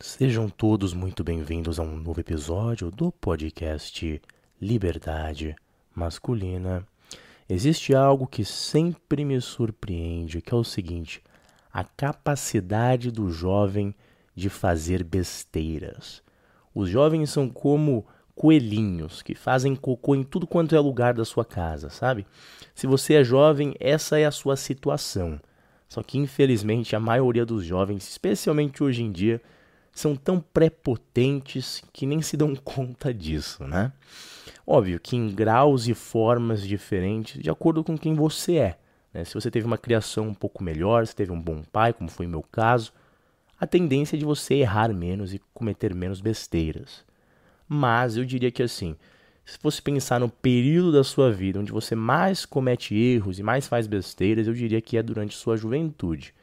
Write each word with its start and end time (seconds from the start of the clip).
Sejam 0.00 0.48
todos 0.48 0.92
muito 0.92 1.22
bem-vindos 1.22 1.78
a 1.78 1.82
um 1.82 1.96
novo 1.96 2.20
episódio 2.20 2.90
do 2.90 3.12
podcast 3.12 4.20
Liberdade 4.60 5.54
Masculina. 5.94 6.84
Existe 7.48 7.94
algo 7.94 8.26
que 8.26 8.44
sempre 8.44 9.24
me 9.24 9.40
surpreende, 9.40 10.42
que 10.42 10.52
é 10.52 10.56
o 10.56 10.64
seguinte: 10.64 11.22
a 11.72 11.84
capacidade 11.84 13.12
do 13.12 13.30
jovem 13.30 13.94
de 14.34 14.48
fazer 14.48 15.04
besteiras. 15.04 16.22
Os 16.74 16.88
jovens 16.88 17.30
são 17.30 17.48
como 17.48 18.04
coelhinhos 18.34 19.22
que 19.22 19.34
fazem 19.34 19.76
cocô 19.76 20.16
em 20.16 20.24
tudo 20.24 20.44
quanto 20.44 20.74
é 20.74 20.80
lugar 20.80 21.14
da 21.14 21.24
sua 21.24 21.44
casa, 21.44 21.88
sabe? 21.88 22.26
Se 22.74 22.88
você 22.88 23.14
é 23.14 23.24
jovem, 23.24 23.74
essa 23.78 24.18
é 24.18 24.26
a 24.26 24.32
sua 24.32 24.56
situação. 24.56 25.40
Só 25.88 26.02
que 26.02 26.18
infelizmente 26.18 26.96
a 26.96 27.00
maioria 27.00 27.46
dos 27.46 27.64
jovens, 27.64 28.08
especialmente 28.08 28.82
hoje 28.82 29.00
em 29.00 29.12
dia, 29.12 29.40
são 29.94 30.16
tão 30.16 30.40
prepotentes 30.40 31.82
que 31.92 32.04
nem 32.04 32.20
se 32.20 32.36
dão 32.36 32.54
conta 32.62 33.14
disso, 33.14 33.64
né? 33.64 33.92
Óbvio 34.66 34.98
que 34.98 35.16
em 35.16 35.28
graus 35.28 35.86
e 35.86 35.94
formas 35.94 36.66
diferentes, 36.66 37.40
de 37.42 37.50
acordo 37.50 37.84
com 37.84 37.96
quem 37.96 38.14
você 38.14 38.56
é. 38.56 38.78
Né? 39.12 39.24
Se 39.24 39.34
você 39.34 39.50
teve 39.50 39.66
uma 39.66 39.78
criação 39.78 40.28
um 40.28 40.34
pouco 40.34 40.64
melhor, 40.64 41.06
se 41.06 41.14
teve 41.14 41.30
um 41.30 41.40
bom 41.40 41.62
pai, 41.62 41.92
como 41.92 42.10
foi 42.10 42.26
o 42.26 42.30
meu 42.30 42.42
caso, 42.42 42.92
a 43.60 43.66
tendência 43.66 44.16
é 44.16 44.18
de 44.18 44.24
você 44.24 44.54
errar 44.54 44.92
menos 44.92 45.32
e 45.32 45.40
cometer 45.52 45.94
menos 45.94 46.20
besteiras. 46.20 47.04
Mas 47.68 48.16
eu 48.16 48.24
diria 48.24 48.50
que 48.50 48.62
assim, 48.62 48.96
se 49.44 49.58
fosse 49.58 49.80
pensar 49.80 50.18
no 50.18 50.28
período 50.28 50.92
da 50.92 51.04
sua 51.04 51.30
vida 51.30 51.60
onde 51.60 51.70
você 51.70 51.94
mais 51.94 52.44
comete 52.44 52.94
erros 52.94 53.38
e 53.38 53.42
mais 53.42 53.68
faz 53.68 53.86
besteiras, 53.86 54.46
eu 54.46 54.54
diria 54.54 54.80
que 54.80 54.96
é 54.96 55.02
durante 55.02 55.36
sua 55.36 55.56
juventude. 55.56 56.34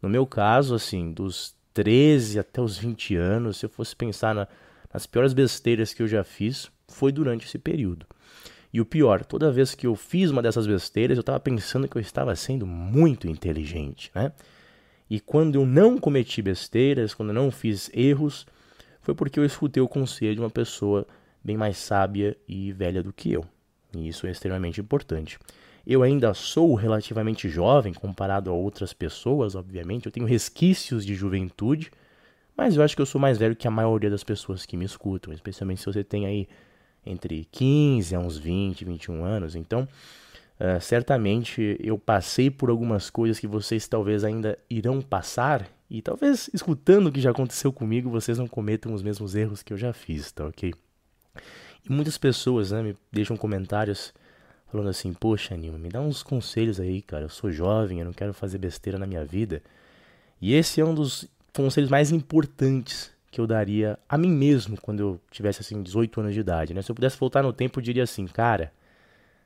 No 0.00 0.08
meu 0.08 0.26
caso, 0.26 0.74
assim, 0.74 1.12
dos 1.12 1.54
13 1.74 2.38
até 2.38 2.62
os 2.62 2.78
20 2.78 3.16
anos, 3.16 3.58
se 3.58 3.66
eu 3.66 3.70
fosse 3.70 3.94
pensar 3.94 4.34
na, 4.34 4.48
nas 4.92 5.06
piores 5.06 5.34
besteiras 5.34 5.92
que 5.92 6.02
eu 6.02 6.08
já 6.08 6.22
fiz, 6.24 6.70
foi 6.88 7.10
durante 7.10 7.46
esse 7.46 7.58
período. 7.58 8.06
E 8.72 8.80
o 8.80 8.84
pior, 8.84 9.24
toda 9.24 9.52
vez 9.52 9.74
que 9.74 9.86
eu 9.86 9.94
fiz 9.94 10.30
uma 10.30 10.42
dessas 10.42 10.66
besteiras, 10.66 11.16
eu 11.16 11.20
estava 11.20 11.38
pensando 11.38 11.86
que 11.86 11.96
eu 11.96 12.00
estava 12.00 12.34
sendo 12.34 12.66
muito 12.66 13.28
inteligente, 13.28 14.10
né? 14.14 14.32
E 15.08 15.20
quando 15.20 15.56
eu 15.56 15.66
não 15.66 15.98
cometi 15.98 16.40
besteiras, 16.40 17.12
quando 17.12 17.28
eu 17.28 17.34
não 17.34 17.50
fiz 17.50 17.90
erros, 17.92 18.46
foi 19.02 19.14
porque 19.14 19.38
eu 19.38 19.44
escutei 19.44 19.82
o 19.82 19.88
conselho 19.88 20.34
de 20.34 20.40
uma 20.40 20.50
pessoa 20.50 21.06
bem 21.42 21.56
mais 21.56 21.76
sábia 21.76 22.36
e 22.48 22.72
velha 22.72 23.02
do 23.02 23.12
que 23.12 23.30
eu. 23.30 23.44
E 23.94 24.08
isso 24.08 24.26
é 24.26 24.30
extremamente 24.30 24.80
importante. 24.80 25.38
Eu 25.86 26.02
ainda 26.02 26.32
sou 26.32 26.74
relativamente 26.74 27.48
jovem 27.48 27.92
comparado 27.92 28.50
a 28.50 28.54
outras 28.54 28.92
pessoas, 28.92 29.54
obviamente. 29.54 30.06
Eu 30.06 30.12
tenho 30.12 30.26
resquícios 30.26 31.04
de 31.04 31.14
juventude, 31.14 31.90
mas 32.56 32.76
eu 32.76 32.82
acho 32.82 32.96
que 32.96 33.02
eu 33.02 33.06
sou 33.06 33.20
mais 33.20 33.36
velho 33.36 33.54
que 33.54 33.68
a 33.68 33.70
maioria 33.70 34.08
das 34.08 34.24
pessoas 34.24 34.64
que 34.64 34.76
me 34.76 34.84
escutam, 34.84 35.32
especialmente 35.32 35.80
se 35.80 35.86
você 35.86 36.02
tem 36.02 36.24
aí 36.24 36.48
entre 37.04 37.46
15 37.52 38.14
a 38.14 38.18
uns 38.18 38.38
20, 38.38 38.84
21 38.84 39.24
anos. 39.24 39.54
Então, 39.54 39.86
uh, 40.58 40.80
certamente 40.80 41.76
eu 41.80 41.98
passei 41.98 42.50
por 42.50 42.70
algumas 42.70 43.10
coisas 43.10 43.38
que 43.38 43.46
vocês 43.46 43.86
talvez 43.86 44.24
ainda 44.24 44.58
irão 44.70 45.02
passar 45.02 45.68
e 45.90 46.00
talvez 46.00 46.48
escutando 46.54 47.08
o 47.08 47.12
que 47.12 47.20
já 47.20 47.30
aconteceu 47.30 47.72
comigo, 47.72 48.08
vocês 48.08 48.38
não 48.38 48.48
cometam 48.48 48.94
os 48.94 49.02
mesmos 49.02 49.34
erros 49.34 49.62
que 49.62 49.72
eu 49.72 49.76
já 49.76 49.92
fiz, 49.92 50.32
tá 50.32 50.46
ok? 50.46 50.72
E 51.84 51.92
muitas 51.92 52.16
pessoas 52.16 52.70
né, 52.70 52.82
me 52.82 52.96
deixam 53.12 53.36
comentários 53.36 54.14
falando 54.74 54.90
assim: 54.90 55.12
Poxa, 55.12 55.56
Nilma, 55.56 55.78
me 55.78 55.88
dá 55.88 56.00
uns 56.00 56.22
conselhos 56.22 56.80
aí, 56.80 57.00
cara. 57.00 57.24
Eu 57.24 57.28
sou 57.28 57.50
jovem, 57.50 58.00
eu 58.00 58.04
não 58.04 58.12
quero 58.12 58.34
fazer 58.34 58.58
besteira 58.58 58.98
na 58.98 59.06
minha 59.06 59.24
vida. 59.24 59.62
E 60.40 60.52
esse 60.52 60.80
é 60.80 60.84
um 60.84 60.94
dos 60.94 61.28
conselhos 61.52 61.88
mais 61.88 62.10
importantes 62.10 63.12
que 63.30 63.40
eu 63.40 63.46
daria 63.46 63.98
a 64.08 64.18
mim 64.18 64.30
mesmo 64.30 64.80
quando 64.80 65.00
eu 65.00 65.20
tivesse 65.30 65.60
assim 65.60 65.82
18 65.82 66.20
anos 66.20 66.34
de 66.34 66.40
idade, 66.40 66.74
né? 66.74 66.82
Se 66.82 66.90
eu 66.90 66.94
pudesse 66.94 67.18
voltar 67.18 67.42
no 67.42 67.52
tempo, 67.52 67.78
eu 67.78 67.82
diria 67.82 68.02
assim, 68.02 68.26
cara, 68.26 68.72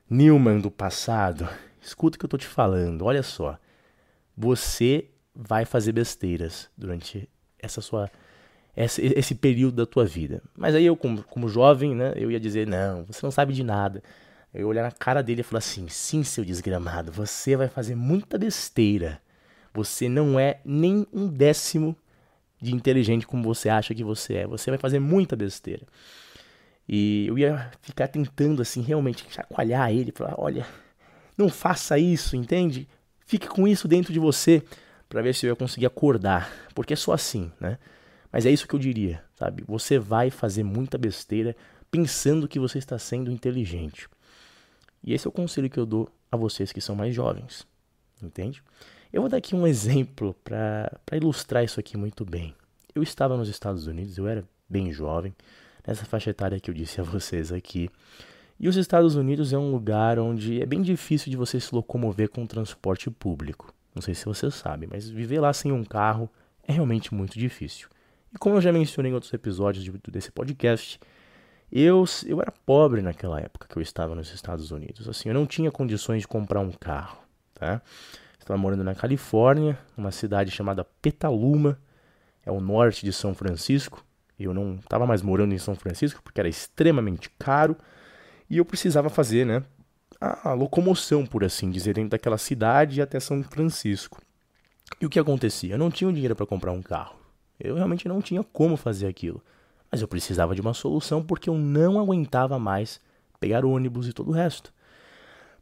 Newman 0.09 0.59
do 0.59 0.71
passado, 0.71 1.47
escuta 1.81 2.15
o 2.15 2.19
que 2.19 2.25
eu 2.25 2.29
tô 2.29 2.37
te 2.37 2.47
falando. 2.47 3.03
Olha 3.03 3.23
só. 3.23 3.57
Você 4.35 5.05
vai 5.35 5.65
fazer 5.65 5.91
besteiras 5.91 6.69
durante 6.77 7.29
essa 7.59 7.81
sua 7.81 8.09
esse, 8.75 9.01
esse 9.15 9.35
período 9.35 9.75
da 9.75 9.85
tua 9.85 10.05
vida. 10.05 10.41
Mas 10.57 10.73
aí 10.73 10.85
eu, 10.85 10.95
como, 10.95 11.21
como 11.23 11.49
jovem, 11.49 11.93
né, 11.93 12.13
eu 12.15 12.31
ia 12.31 12.39
dizer, 12.39 12.65
não, 12.65 13.03
você 13.05 13.19
não 13.25 13.31
sabe 13.31 13.53
de 13.53 13.63
nada. 13.63 14.01
Eu 14.53 14.61
ia 14.61 14.67
olhar 14.67 14.83
na 14.83 14.91
cara 14.91 15.21
dele 15.21 15.41
e 15.41 15.43
falar 15.43 15.59
assim, 15.59 15.87
sim, 15.87 16.23
seu 16.23 16.43
desgramado, 16.43 17.11
você 17.11 17.55
vai 17.55 17.67
fazer 17.67 17.95
muita 17.95 18.37
besteira. 18.37 19.21
Você 19.73 20.09
não 20.09 20.39
é 20.39 20.59
nem 20.65 21.05
um 21.13 21.27
décimo 21.27 21.95
de 22.61 22.73
inteligente 22.73 23.27
como 23.27 23.43
você 23.43 23.69
acha 23.69 23.93
que 23.93 24.03
você 24.03 24.35
é. 24.35 24.47
Você 24.47 24.71
vai 24.71 24.79
fazer 24.79 24.99
muita 24.99 25.35
besteira. 25.35 25.83
E 26.87 27.27
eu 27.27 27.37
ia 27.37 27.71
ficar 27.81 28.07
tentando, 28.07 28.61
assim, 28.61 28.81
realmente 28.81 29.25
chacoalhar 29.29 29.91
ele, 29.91 30.11
falar, 30.11 30.33
olha, 30.37 30.65
não 31.37 31.47
faça 31.47 31.99
isso, 31.99 32.35
entende? 32.35 32.87
Fique 33.25 33.47
com 33.47 33.67
isso 33.67 33.87
dentro 33.87 34.11
de 34.11 34.19
você 34.19 34.63
para 35.07 35.21
ver 35.21 35.35
se 35.35 35.45
eu 35.45 35.51
ia 35.51 35.55
conseguir 35.55 35.85
acordar, 35.85 36.51
porque 36.73 36.93
é 36.93 36.95
só 36.95 37.13
assim, 37.13 37.51
né? 37.59 37.77
Mas 38.31 38.45
é 38.45 38.51
isso 38.51 38.67
que 38.67 38.73
eu 38.73 38.79
diria, 38.79 39.23
sabe? 39.35 39.63
Você 39.67 39.99
vai 39.99 40.31
fazer 40.31 40.63
muita 40.63 40.97
besteira 40.97 41.55
pensando 41.91 42.47
que 42.47 42.59
você 42.59 42.79
está 42.79 42.97
sendo 42.97 43.31
inteligente. 43.31 44.07
E 45.03 45.13
esse 45.13 45.27
é 45.27 45.29
o 45.29 45.31
conselho 45.31 45.69
que 45.69 45.79
eu 45.79 45.85
dou 45.85 46.09
a 46.31 46.37
vocês 46.37 46.71
que 46.71 46.81
são 46.81 46.95
mais 46.95 47.13
jovens, 47.13 47.65
entende? 48.21 48.61
Eu 49.11 49.21
vou 49.21 49.29
dar 49.29 49.37
aqui 49.37 49.55
um 49.55 49.65
exemplo 49.67 50.35
para 50.43 50.91
ilustrar 51.13 51.63
isso 51.63 51.79
aqui 51.79 51.97
muito 51.97 52.25
bem. 52.25 52.53
Eu 52.93 53.03
estava 53.03 53.37
nos 53.37 53.49
Estados 53.49 53.87
Unidos, 53.87 54.17
eu 54.17 54.27
era 54.27 54.43
bem 54.67 54.91
jovem, 54.91 55.33
nessa 55.85 56.05
faixa 56.05 56.29
etária 56.29 56.59
que 56.59 56.69
eu 56.69 56.73
disse 56.73 56.99
a 57.01 57.03
vocês 57.03 57.51
aqui. 57.51 57.89
E 58.59 58.67
os 58.67 58.75
Estados 58.75 59.15
Unidos 59.15 59.53
é 59.53 59.57
um 59.57 59.71
lugar 59.71 60.19
onde 60.19 60.61
é 60.61 60.65
bem 60.65 60.81
difícil 60.81 61.31
de 61.31 61.37
você 61.37 61.59
se 61.59 61.73
locomover 61.73 62.29
com 62.29 62.45
transporte 62.45 63.09
público. 63.09 63.73
Não 63.95 64.01
sei 64.01 64.13
se 64.13 64.25
você 64.25 64.51
sabe, 64.51 64.85
mas 64.85 65.09
viver 65.09 65.39
lá 65.39 65.53
sem 65.53 65.71
um 65.71 65.83
carro 65.83 66.29
é 66.67 66.73
realmente 66.73 67.13
muito 67.13 67.39
difícil. 67.39 67.87
E 68.33 68.37
como 68.37 68.57
eu 68.57 68.61
já 68.61 68.71
mencionei 68.71 69.11
em 69.11 69.15
outros 69.15 69.33
episódios 69.33 69.83
de, 69.83 69.91
desse 70.11 70.31
podcast, 70.31 70.99
eu, 71.71 72.03
eu 72.25 72.41
era 72.41 72.51
pobre 72.65 73.01
naquela 73.01 73.39
época 73.39 73.67
que 73.67 73.77
eu 73.77 73.81
estava 73.81 74.15
nos 74.15 74.33
Estados 74.33 74.71
Unidos. 74.71 75.07
Assim, 75.07 75.29
eu 75.29 75.35
não 75.35 75.45
tinha 75.45 75.71
condições 75.71 76.21
de 76.21 76.27
comprar 76.27 76.59
um 76.59 76.71
carro, 76.71 77.19
tá? 77.53 77.81
Estava 78.39 78.57
morando 78.57 78.83
na 78.83 78.95
Califórnia, 78.95 79.77
uma 79.95 80.11
cidade 80.11 80.49
chamada 80.49 80.83
Petaluma, 80.83 81.79
é 82.43 82.51
o 82.51 82.59
norte 82.59 83.05
de 83.05 83.13
São 83.13 83.35
Francisco. 83.35 84.03
Eu 84.39 84.53
não 84.53 84.75
estava 84.75 85.05
mais 85.05 85.21
morando 85.21 85.53
em 85.53 85.59
São 85.59 85.75
Francisco 85.75 86.21
porque 86.23 86.39
era 86.39 86.49
extremamente 86.49 87.29
caro 87.37 87.77
e 88.49 88.57
eu 88.57 88.65
precisava 88.65 89.09
fazer, 89.09 89.45
né, 89.45 89.63
a, 90.19 90.53
locomoção, 90.53 91.25
por 91.25 91.43
assim 91.43 91.69
dizer, 91.69 91.93
dentro 91.93 92.09
daquela 92.09 92.37
cidade 92.37 93.01
até 93.01 93.19
São 93.19 93.43
Francisco. 93.43 94.21
E 94.99 95.05
o 95.05 95.09
que 95.09 95.19
acontecia? 95.19 95.75
Eu 95.75 95.77
não 95.77 95.91
tinha 95.91 96.11
dinheiro 96.11 96.35
para 96.35 96.45
comprar 96.45 96.71
um 96.71 96.81
carro. 96.81 97.15
Eu 97.59 97.75
realmente 97.75 98.07
não 98.07 98.21
tinha 98.21 98.43
como 98.43 98.75
fazer 98.75 99.07
aquilo. 99.07 99.43
Mas 99.91 100.01
eu 100.01 100.07
precisava 100.07 100.53
de 100.53 100.61
uma 100.61 100.73
solução 100.73 101.23
porque 101.23 101.49
eu 101.49 101.57
não 101.57 101.99
aguentava 101.99 102.59
mais 102.59 102.99
pegar 103.39 103.65
ônibus 103.65 104.07
e 104.07 104.13
todo 104.13 104.29
o 104.29 104.33
resto. 104.33 104.73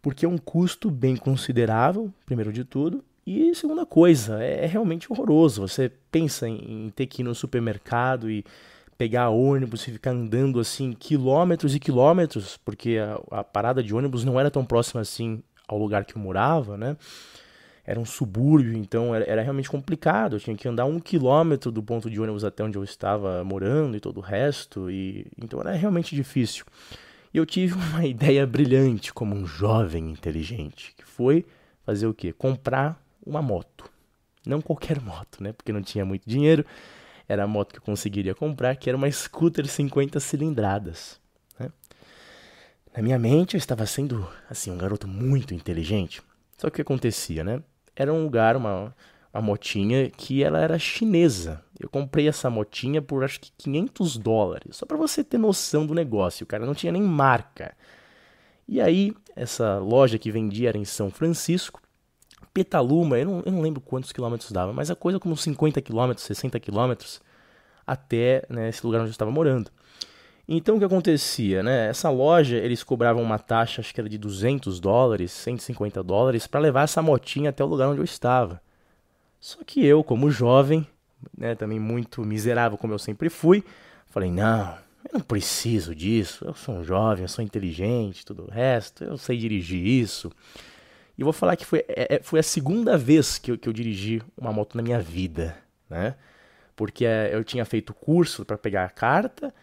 Porque 0.01 0.25
é 0.25 0.29
um 0.29 0.37
custo 0.37 0.89
bem 0.89 1.15
considerável, 1.15 2.13
primeiro 2.25 2.51
de 2.51 2.63
tudo, 2.63 3.03
e 3.25 3.53
segunda 3.53 3.85
coisa, 3.85 4.41
é, 4.41 4.63
é 4.63 4.65
realmente 4.65 5.11
horroroso. 5.11 5.67
Você 5.67 5.91
pensa 6.09 6.47
em, 6.47 6.89
ter 6.95 7.07
que 7.07 7.21
ir 7.21 7.25
no 7.25 7.35
supermercado 7.35 8.31
e 8.31 8.45
pegar 8.97 9.29
ônibus 9.29 9.87
e 9.87 9.91
ficar 9.91 10.11
andando 10.11 10.59
assim 10.59 10.93
quilômetros 10.93 11.75
e 11.75 11.79
quilômetros, 11.79 12.57
porque 12.63 12.97
a, 12.97 13.39
a, 13.39 13.43
parada 13.43 13.83
de 13.83 13.93
ônibus 13.93 14.23
não 14.23 14.39
era 14.39 14.49
tão 14.49 14.65
próxima 14.65 15.01
assim 15.01 15.43
ao 15.67 15.77
lugar 15.77 16.05
que 16.05 16.15
eu 16.15 16.21
morava, 16.21 16.77
né? 16.77 16.95
Era 17.87 17.99
um 17.99 18.05
subúrbio, 18.05 18.73
então 18.73 19.15
era, 19.15 19.23
era 19.25 19.41
realmente 19.41 19.69
complicado. 19.69 20.35
Eu 20.35 20.39
tinha 20.39 20.55
que 20.55 20.67
andar 20.67 20.85
um 20.85 20.99
quilômetro 20.99 21.71
do 21.71 21.81
ponto 21.81 22.09
de 22.09 22.19
ônibus 22.19 22.43
até 22.43 22.63
onde 22.63 22.77
eu 22.77 22.83
estava 22.83 23.43
morando 23.43 23.95
e 23.95 23.99
todo 24.01 24.17
o 24.17 24.21
resto, 24.21 24.91
e 24.91 25.25
então 25.41 25.61
era 25.61 25.71
realmente 25.71 26.13
difícil. 26.13 26.65
E 27.33 27.37
eu 27.37 27.45
tive 27.45 27.73
uma 27.93 28.05
ideia 28.05 28.45
brilhante 28.45 29.13
como 29.13 29.33
um 29.33 29.47
jovem 29.47 30.11
inteligente, 30.11 30.93
que 30.97 31.05
foi 31.05 31.45
fazer 31.85 32.07
o 32.07 32.13
quê? 32.13 32.33
Comprar 32.33 33.01
uma 33.25 33.41
moto. 33.41 33.89
Não 34.45 34.61
qualquer 34.61 35.01
moto, 35.01 35.41
né? 35.41 35.53
Porque 35.53 35.71
não 35.71 35.81
tinha 35.81 36.05
muito 36.05 36.29
dinheiro 36.29 36.65
era 37.27 37.43
a 37.43 37.47
moto 37.47 37.73
que 37.73 37.79
eu 37.79 37.83
conseguiria 37.83 38.33
comprar, 38.33 38.75
que 38.75 38.89
era 38.89 38.97
uma 38.97 39.11
scooter 39.11 39.67
50 39.67 40.19
cilindradas. 40.19 41.19
Né? 41.59 41.69
Na 42.95 43.03
minha 43.03 43.19
mente 43.19 43.55
eu 43.55 43.57
estava 43.57 43.85
sendo 43.85 44.27
assim 44.49 44.71
um 44.71 44.77
garoto 44.77 45.07
muito 45.07 45.53
inteligente. 45.53 46.21
Só 46.57 46.69
que 46.69 46.75
o 46.75 46.75
que 46.75 46.81
acontecia, 46.81 47.43
né? 47.43 47.61
Era 47.97 48.13
um 48.13 48.23
lugar, 48.23 48.55
uma, 48.55 48.95
uma 49.33 49.41
motinha 49.41 50.09
que 50.09 50.43
ela 50.43 50.59
era 50.59 50.77
chinesa. 50.77 51.63
Eu 51.79 51.89
comprei 51.89 52.27
essa 52.27 52.49
motinha 52.49 53.01
por 53.01 53.23
acho 53.23 53.39
que 53.39 53.51
500 53.57 54.17
dólares, 54.17 54.77
só 54.77 54.85
para 54.85 54.97
você 54.97 55.23
ter 55.23 55.37
noção 55.37 55.85
do 55.85 55.95
negócio. 55.95 56.43
O 56.43 56.47
cara 56.47 56.65
não 56.65 56.75
tinha 56.75 56.91
nem 56.91 57.01
marca. 57.01 57.75
E 58.67 58.79
aí, 58.79 59.13
essa 59.35 59.79
loja 59.79 60.19
que 60.19 60.31
vendia 60.31 60.69
era 60.69 60.77
em 60.77 60.85
São 60.85 61.09
Francisco. 61.09 61.81
Petaluma, 62.53 63.17
eu 63.17 63.25
não, 63.25 63.43
eu 63.45 63.51
não 63.51 63.61
lembro 63.61 63.81
quantos 63.81 64.11
quilômetros 64.11 64.51
dava, 64.51 64.73
mas 64.73 64.91
a 64.91 64.95
coisa 64.95 65.19
como 65.19 65.35
50 65.35 65.81
quilômetros, 65.81 66.25
60 66.25 66.59
quilômetros. 66.59 67.21
até 67.85 68.43
né, 68.49 68.69
esse 68.69 68.85
lugar 68.85 68.99
onde 68.99 69.09
eu 69.09 69.11
estava 69.11 69.31
morando. 69.31 69.71
Então 70.47 70.75
o 70.77 70.79
que 70.79 70.85
acontecia, 70.85 71.61
né? 71.61 71.89
Essa 71.89 72.09
loja, 72.09 72.55
eles 72.55 72.81
cobravam 72.81 73.21
uma 73.21 73.37
taxa, 73.37 73.81
acho 73.81 73.93
que 73.93 73.99
era 73.99 74.07
de 74.09 74.17
200 74.17 74.79
dólares, 74.79 75.31
150 75.31 76.01
dólares, 76.01 76.47
para 76.47 76.61
levar 76.61 76.83
essa 76.83 77.01
motinha 77.01 77.49
até 77.49 77.63
o 77.63 77.67
lugar 77.67 77.89
onde 77.89 77.99
eu 77.99 78.05
estava. 78.05 78.61
Só 79.41 79.59
que 79.65 79.85
eu, 79.85 80.03
como 80.03 80.31
jovem, 80.31 80.87
né, 81.37 81.53
também 81.53 81.79
muito 81.79 82.23
miserável 82.23 82.77
como 82.77 82.93
eu 82.93 82.99
sempre 82.99 83.29
fui, 83.29 83.63
falei: 84.07 84.31
"Não, 84.31 84.77
eu 85.03 85.11
não 85.15 85.21
preciso 85.21 85.93
disso. 85.93 86.45
Eu 86.45 86.53
sou 86.53 86.75
um 86.75 86.83
jovem, 86.83 87.23
eu 87.23 87.29
sou 87.29 87.43
inteligente, 87.43 88.25
tudo 88.25 88.45
o 88.45 88.51
resto, 88.51 89.03
eu 89.03 89.17
sei 89.17 89.37
dirigir 89.37 89.85
isso". 89.85 90.31
E 91.17 91.23
vou 91.23 91.33
falar 91.33 91.55
que 91.55 91.65
foi, 91.65 91.79
é, 91.89 92.15
é, 92.15 92.19
foi 92.23 92.39
a 92.39 92.43
segunda 92.43 92.97
vez 92.97 93.37
que 93.37 93.51
eu, 93.51 93.57
que 93.57 93.67
eu 93.67 93.73
dirigi 93.73 94.21
uma 94.37 94.53
moto 94.53 94.75
na 94.77 94.83
minha 94.83 94.99
vida, 94.99 95.57
né? 95.89 96.15
Porque 96.75 97.05
é, 97.05 97.31
eu 97.33 97.43
tinha 97.43 97.65
feito 97.65 97.93
curso 97.93 98.45
para 98.45 98.57
pegar 98.57 98.85
a 98.85 98.89
carta, 98.89 99.53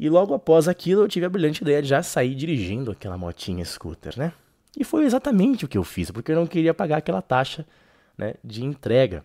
e 0.00 0.08
logo 0.08 0.32
após 0.32 0.66
aquilo 0.66 1.02
eu 1.02 1.08
tive 1.08 1.26
a 1.26 1.28
brilhante 1.28 1.62
ideia 1.62 1.82
de 1.82 1.88
já 1.88 2.02
sair 2.02 2.34
dirigindo 2.34 2.90
aquela 2.90 3.18
motinha 3.18 3.62
scooter, 3.62 4.18
né? 4.18 4.32
E 4.74 4.82
foi 4.82 5.04
exatamente 5.04 5.66
o 5.66 5.68
que 5.68 5.76
eu 5.76 5.84
fiz, 5.84 6.10
porque 6.10 6.32
eu 6.32 6.36
não 6.36 6.46
queria 6.46 6.72
pagar 6.72 6.96
aquela 6.96 7.20
taxa 7.20 7.66
né, 8.16 8.32
de 8.42 8.64
entrega. 8.64 9.22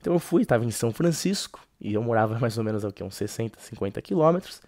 Então 0.00 0.12
eu 0.12 0.18
fui, 0.18 0.42
estava 0.42 0.64
em 0.64 0.70
São 0.72 0.92
Francisco, 0.92 1.60
e 1.80 1.94
eu 1.94 2.02
morava 2.02 2.36
mais 2.40 2.58
ou 2.58 2.64
menos 2.64 2.84
aqui, 2.84 3.04
uns 3.04 3.14
60, 3.14 3.60
50 3.60 4.02
quilômetros. 4.02 4.60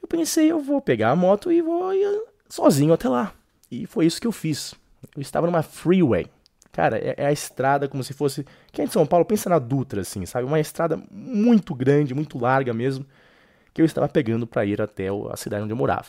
Eu 0.00 0.08
pensei, 0.08 0.50
eu 0.50 0.60
vou 0.60 0.80
pegar 0.80 1.10
a 1.10 1.16
moto 1.16 1.52
e 1.52 1.60
vou 1.60 1.92
ir 1.92 2.22
sozinho 2.48 2.94
até 2.94 3.06
lá. 3.06 3.34
E 3.70 3.84
foi 3.84 4.06
isso 4.06 4.18
que 4.18 4.26
eu 4.26 4.32
fiz. 4.32 4.74
Eu 5.14 5.20
estava 5.20 5.46
numa 5.46 5.62
freeway. 5.62 6.26
Cara, 6.72 6.96
é, 6.96 7.16
é 7.18 7.26
a 7.26 7.32
estrada 7.32 7.86
como 7.86 8.02
se 8.02 8.14
fosse. 8.14 8.46
Quem 8.72 8.84
é 8.84 8.86
de 8.86 8.94
São 8.94 9.04
Paulo, 9.04 9.26
pensa 9.26 9.50
na 9.50 9.58
Dutra, 9.58 10.00
assim, 10.00 10.24
sabe? 10.24 10.46
Uma 10.46 10.58
estrada 10.58 10.98
muito 11.10 11.74
grande, 11.74 12.14
muito 12.14 12.38
larga 12.38 12.72
mesmo 12.72 13.04
que 13.72 13.80
eu 13.80 13.86
estava 13.86 14.08
pegando 14.08 14.46
para 14.46 14.64
ir 14.64 14.80
até 14.80 15.08
a 15.08 15.36
cidade 15.36 15.64
onde 15.64 15.72
eu 15.72 15.76
morava. 15.76 16.08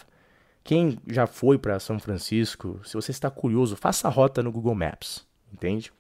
Quem 0.64 1.00
já 1.08 1.26
foi 1.26 1.58
para 1.58 1.80
São 1.80 2.00
Francisco, 2.00 2.80
se 2.84 2.94
você 2.94 3.12
está 3.12 3.30
curioso, 3.30 3.76
faça 3.76 4.08
a 4.08 4.12
rota 4.12 4.44
no 4.44 4.52
Google 4.52 4.76
Maps, 4.76 5.26
entende? 5.52 5.92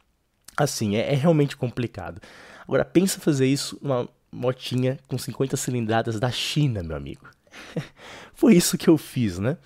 Assim, 0.56 0.96
é, 0.96 1.14
é 1.14 1.16
realmente 1.16 1.58
complicado. 1.58 2.22
Agora, 2.64 2.86
pensa 2.86 3.20
fazer 3.20 3.48
isso 3.48 3.78
numa 3.82 4.08
motinha 4.32 5.00
com 5.08 5.18
50 5.18 5.58
cilindradas 5.58 6.20
da 6.20 6.30
China, 6.32 6.84
meu 6.84 6.96
amigo. 6.96 7.28
foi 8.34 8.56
isso 8.56 8.78
que 8.78 8.90
eu 8.90 8.98
fiz, 8.98 9.40
né? 9.40 9.58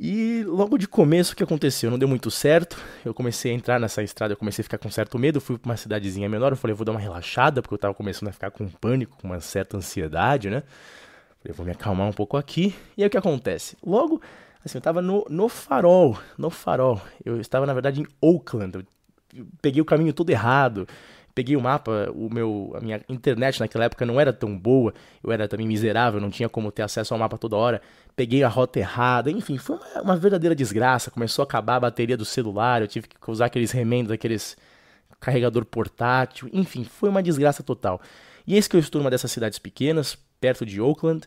E 0.00 0.44
logo 0.46 0.78
de 0.78 0.86
começo 0.86 1.32
o 1.32 1.36
que 1.36 1.42
aconteceu? 1.42 1.90
Não 1.90 1.98
deu 1.98 2.06
muito 2.06 2.30
certo. 2.30 2.80
Eu 3.04 3.12
comecei 3.12 3.50
a 3.50 3.54
entrar 3.54 3.80
nessa 3.80 4.00
estrada, 4.00 4.32
eu 4.32 4.36
comecei 4.36 4.62
a 4.62 4.64
ficar 4.64 4.78
com 4.78 4.88
certo 4.88 5.18
medo. 5.18 5.40
Fui 5.40 5.58
para 5.58 5.70
uma 5.70 5.76
cidadezinha 5.76 6.28
menor, 6.28 6.52
eu 6.52 6.56
falei, 6.56 6.74
vou 6.74 6.84
dar 6.84 6.92
uma 6.92 7.00
relaxada, 7.00 7.60
porque 7.60 7.74
eu 7.74 7.76
estava 7.76 7.94
começando 7.94 8.28
a 8.28 8.32
ficar 8.32 8.52
com 8.52 8.68
pânico, 8.68 9.16
com 9.20 9.26
uma 9.26 9.40
certa 9.40 9.76
ansiedade, 9.76 10.50
né? 10.50 10.62
Eu 11.44 11.54
vou 11.54 11.64
me 11.64 11.72
acalmar 11.72 12.08
um 12.08 12.12
pouco 12.12 12.36
aqui. 12.36 12.74
E 12.96 13.02
aí 13.02 13.06
o 13.06 13.10
que 13.10 13.16
acontece? 13.16 13.76
Logo, 13.84 14.20
assim, 14.64 14.76
eu 14.76 14.80
estava 14.80 15.00
no, 15.00 15.24
no 15.28 15.48
farol, 15.48 16.18
no 16.36 16.50
farol. 16.50 17.00
Eu 17.24 17.40
estava, 17.40 17.64
na 17.66 17.72
verdade, 17.72 18.00
em 18.00 18.06
Oakland. 18.20 18.78
Eu 19.34 19.46
peguei 19.62 19.80
o 19.80 19.84
caminho 19.84 20.12
todo 20.12 20.30
errado. 20.30 20.86
Peguei 21.34 21.54
o 21.54 21.60
mapa, 21.60 22.10
o 22.16 22.28
meu, 22.28 22.72
a 22.74 22.80
minha 22.80 23.00
internet 23.08 23.60
naquela 23.60 23.84
época 23.84 24.04
não 24.04 24.20
era 24.20 24.32
tão 24.32 24.58
boa, 24.58 24.92
eu 25.22 25.30
era 25.30 25.46
também 25.46 25.68
miserável, 25.68 26.20
não 26.20 26.30
tinha 26.30 26.48
como 26.48 26.72
ter 26.72 26.82
acesso 26.82 27.14
ao 27.14 27.20
mapa 27.20 27.38
toda 27.38 27.54
hora. 27.54 27.80
Peguei 28.16 28.42
a 28.42 28.48
rota 28.48 28.80
errada, 28.80 29.30
enfim, 29.30 29.56
foi 29.56 29.76
uma, 29.76 30.02
uma 30.02 30.16
verdadeira 30.16 30.52
desgraça. 30.52 31.12
Começou 31.12 31.44
a 31.44 31.46
acabar 31.46 31.76
a 31.76 31.80
bateria 31.80 32.16
do 32.16 32.24
celular, 32.24 32.82
eu 32.82 32.88
tive 32.88 33.06
que 33.06 33.30
usar 33.30 33.46
aqueles 33.46 33.70
remendos, 33.70 34.10
aqueles 34.10 34.56
carregador 35.20 35.64
portátil, 35.64 36.50
enfim, 36.52 36.82
foi 36.82 37.08
uma 37.08 37.22
desgraça 37.22 37.62
total. 37.62 38.00
E 38.44 38.56
eis 38.56 38.66
que 38.66 38.74
eu 38.74 38.80
estou 38.80 39.00
numa 39.00 39.10
dessas 39.10 39.30
cidades 39.30 39.60
pequenas, 39.60 40.18
perto 40.40 40.64
de 40.64 40.80
Oakland. 40.80 41.26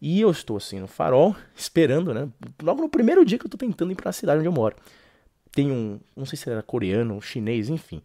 E 0.00 0.20
eu 0.20 0.30
estou 0.30 0.56
assim 0.56 0.78
no 0.78 0.86
farol, 0.86 1.34
esperando, 1.56 2.14
né? 2.14 2.28
Logo 2.62 2.80
no 2.80 2.88
primeiro 2.88 3.24
dia 3.24 3.38
que 3.38 3.44
eu 3.44 3.48
estou 3.48 3.58
tentando 3.58 3.92
ir 3.92 3.96
para 3.96 4.10
a 4.10 4.12
cidade 4.12 4.38
onde 4.38 4.48
eu 4.48 4.52
moro. 4.52 4.76
Tem 5.50 5.72
um, 5.72 5.98
não 6.16 6.24
sei 6.24 6.36
se 6.36 6.48
era 6.48 6.62
coreano 6.62 7.20
chinês, 7.20 7.68
enfim. 7.68 8.02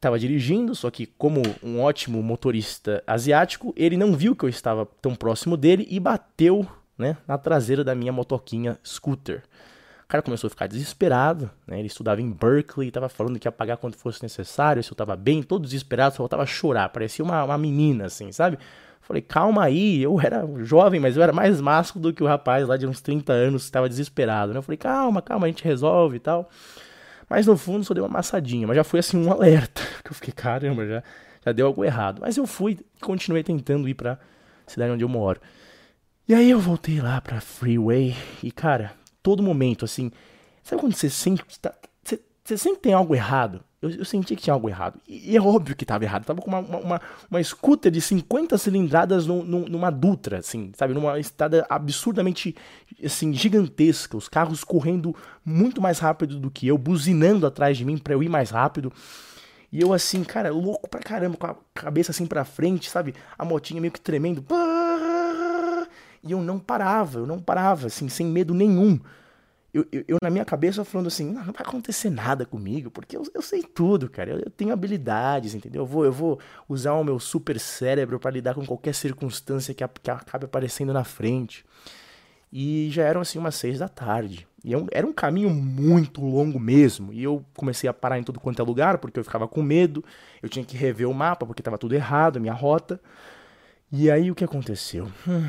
Tava 0.00 0.18
dirigindo, 0.18 0.76
só 0.76 0.90
que 0.90 1.06
como 1.06 1.42
um 1.60 1.80
ótimo 1.80 2.22
motorista 2.22 3.02
asiático, 3.04 3.74
ele 3.76 3.96
não 3.96 4.14
viu 4.14 4.36
que 4.36 4.44
eu 4.44 4.48
estava 4.48 4.86
tão 5.02 5.14
próximo 5.14 5.56
dele 5.56 5.88
e 5.90 5.98
bateu, 5.98 6.64
né, 6.96 7.16
na 7.26 7.36
traseira 7.36 7.82
da 7.82 7.96
minha 7.96 8.12
motoquinha 8.12 8.78
scooter. 8.84 9.42
O 10.04 10.08
cara 10.08 10.22
começou 10.22 10.46
a 10.46 10.50
ficar 10.50 10.68
desesperado, 10.68 11.50
né? 11.66 11.78
Ele 11.78 11.88
estudava 11.88 12.22
em 12.22 12.30
Berkeley, 12.30 12.88
estava 12.88 13.08
falando 13.10 13.38
que 13.38 13.46
ia 13.46 13.52
pagar 13.52 13.76
quanto 13.76 13.98
fosse 13.98 14.22
necessário, 14.22 14.82
se 14.82 14.90
eu 14.90 14.94
estava 14.94 15.14
bem, 15.16 15.42
todo 15.42 15.64
desesperado, 15.64 16.14
só 16.14 16.22
voltava 16.22 16.44
a 16.44 16.46
chorar, 16.46 16.88
parecia 16.88 17.22
uma, 17.22 17.44
uma 17.44 17.58
menina, 17.58 18.06
assim, 18.06 18.32
sabe? 18.32 18.58
Falei, 19.08 19.22
calma 19.22 19.64
aí, 19.64 20.02
eu 20.02 20.20
era 20.20 20.46
jovem, 20.58 21.00
mas 21.00 21.16
eu 21.16 21.22
era 21.22 21.32
mais 21.32 21.62
másculo 21.62 22.02
do 22.02 22.12
que 22.12 22.22
o 22.22 22.26
rapaz 22.26 22.68
lá 22.68 22.76
de 22.76 22.86
uns 22.86 23.00
30 23.00 23.32
anos 23.32 23.62
que 23.62 23.68
estava 23.68 23.88
desesperado, 23.88 24.52
né? 24.52 24.58
Eu 24.58 24.62
falei, 24.62 24.76
calma, 24.76 25.22
calma, 25.22 25.46
a 25.46 25.48
gente 25.48 25.64
resolve 25.64 26.16
e 26.16 26.20
tal. 26.20 26.50
Mas 27.26 27.46
no 27.46 27.56
fundo 27.56 27.86
só 27.86 27.94
deu 27.94 28.04
uma 28.04 28.10
amassadinha, 28.10 28.66
mas 28.66 28.76
já 28.76 28.84
foi 28.84 29.00
assim 29.00 29.16
um 29.16 29.32
alerta, 29.32 29.80
que 30.04 30.10
eu 30.10 30.14
fiquei, 30.14 30.34
caramba, 30.34 30.86
já, 30.86 31.02
já 31.42 31.52
deu 31.52 31.68
algo 31.68 31.82
errado. 31.82 32.20
Mas 32.20 32.36
eu 32.36 32.46
fui 32.46 32.72
e 32.72 33.00
continuei 33.00 33.42
tentando 33.42 33.88
ir 33.88 33.94
pra 33.94 34.18
cidade 34.66 34.92
onde 34.92 35.02
eu 35.02 35.08
moro. 35.08 35.40
E 36.28 36.34
aí 36.34 36.50
eu 36.50 36.60
voltei 36.60 37.00
lá 37.00 37.18
pra 37.22 37.40
Freeway 37.40 38.14
e, 38.42 38.52
cara, 38.52 38.92
todo 39.22 39.42
momento, 39.42 39.86
assim, 39.86 40.12
sabe 40.62 40.82
quando 40.82 40.94
você 40.94 41.08
sente, 41.08 41.42
tá, 41.58 41.74
você, 42.48 42.56
sempre 42.56 42.80
tem 42.80 42.94
algo 42.94 43.14
errado? 43.14 43.62
Eu, 43.80 43.90
eu, 43.90 44.04
senti 44.04 44.34
que 44.34 44.42
tinha 44.42 44.54
algo 44.54 44.68
errado. 44.68 44.98
E, 45.06 45.32
e 45.32 45.36
é 45.36 45.40
óbvio 45.40 45.76
que 45.76 45.84
estava 45.84 46.02
errado. 46.02 46.24
Tava 46.24 46.40
com 46.40 46.48
uma, 46.48 46.60
uma, 46.60 47.00
uma, 47.30 47.42
scooter 47.42 47.92
de 47.92 48.00
50 48.00 48.56
cilindradas 48.56 49.26
no, 49.26 49.44
no, 49.44 49.68
numa 49.68 49.90
Dutra, 49.90 50.38
assim, 50.38 50.72
sabe? 50.74 50.94
Numa 50.94 51.18
estrada 51.20 51.66
absurdamente, 51.68 52.56
assim, 53.04 53.32
gigantesca. 53.32 54.16
Os 54.16 54.28
carros 54.28 54.64
correndo 54.64 55.14
muito 55.44 55.80
mais 55.80 55.98
rápido 55.98 56.40
do 56.40 56.50
que 56.50 56.66
eu, 56.66 56.78
buzinando 56.78 57.46
atrás 57.46 57.76
de 57.76 57.84
mim 57.84 57.98
para 57.98 58.14
eu 58.14 58.22
ir 58.22 58.28
mais 58.28 58.50
rápido. 58.50 58.92
E 59.70 59.80
eu 59.80 59.92
assim, 59.92 60.24
cara, 60.24 60.50
louco 60.50 60.88
pra 60.88 61.00
caramba, 61.00 61.36
com 61.36 61.46
a 61.46 61.54
cabeça 61.74 62.10
assim 62.10 62.26
pra 62.26 62.44
frente, 62.44 62.88
sabe? 62.88 63.14
A 63.38 63.44
motinha 63.44 63.80
meio 63.80 63.92
que 63.92 64.00
tremendo. 64.00 64.42
E 66.24 66.32
eu 66.32 66.40
não 66.40 66.58
parava, 66.58 67.20
eu 67.20 67.26
não 67.26 67.38
parava, 67.38 67.86
assim, 67.86 68.08
sem 68.08 68.26
medo 68.26 68.54
nenhum 68.54 68.98
eu, 69.72 69.86
eu, 69.92 70.04
eu, 70.08 70.18
na 70.22 70.30
minha 70.30 70.44
cabeça 70.44 70.84
falando 70.84 71.08
assim, 71.08 71.30
não, 71.30 71.44
não, 71.44 71.52
vai 71.52 71.62
acontecer 71.62 72.08
nada 72.08 72.46
comigo, 72.46 72.90
porque 72.90 73.16
eu, 73.16 73.22
eu 73.34 73.42
sei 73.42 73.62
tudo, 73.62 74.08
cara. 74.08 74.30
Eu, 74.30 74.50
tenho 74.50 74.72
habilidades, 74.72 75.54
entendeu? 75.54 75.82
Eu 75.82 75.86
vou, 75.86 76.04
eu 76.04 76.12
vou 76.12 76.38
usar 76.68 76.94
o 76.94 77.04
meu 77.04 77.18
super 77.20 77.60
cérebro 77.60 78.18
para 78.18 78.30
lidar 78.30 78.54
com 78.54 78.64
qualquer 78.64 78.94
circunstância 78.94 79.74
que, 79.74 79.86
que 80.02 80.10
acabe 80.10 80.46
aparecendo 80.46 80.92
na 80.92 81.04
frente. 81.04 81.64
E 82.50 82.88
já 82.90 83.04
eram 83.04 83.20
assim 83.20 83.38
umas 83.38 83.56
seis 83.56 83.78
da 83.78 83.88
tarde. 83.88 84.48
E 84.64 84.74
é 84.74 84.78
era 84.90 85.06
um 85.06 85.12
caminho 85.12 85.50
muito 85.50 86.22
longo 86.22 86.58
mesmo. 86.58 87.12
E 87.12 87.22
eu 87.22 87.44
comecei 87.54 87.90
a 87.90 87.92
parar 87.92 88.18
em 88.18 88.22
todo 88.22 88.40
quanto 88.40 88.62
é 88.62 88.64
lugar, 88.64 88.96
porque 88.96 89.20
eu 89.20 89.24
ficava 89.24 89.46
com 89.46 89.62
medo. 89.62 90.02
Eu 90.42 90.48
tinha 90.48 90.64
que 90.64 90.76
rever 90.78 91.08
o 91.08 91.14
mapa, 91.14 91.44
porque 91.44 91.60
estava 91.60 91.76
tudo 91.76 91.94
errado, 91.94 92.38
a 92.38 92.40
minha 92.40 92.54
rota. 92.54 92.98
E 93.92 94.10
aí 94.10 94.30
o 94.30 94.34
que 94.34 94.44
aconteceu? 94.44 95.10
Hum, 95.26 95.46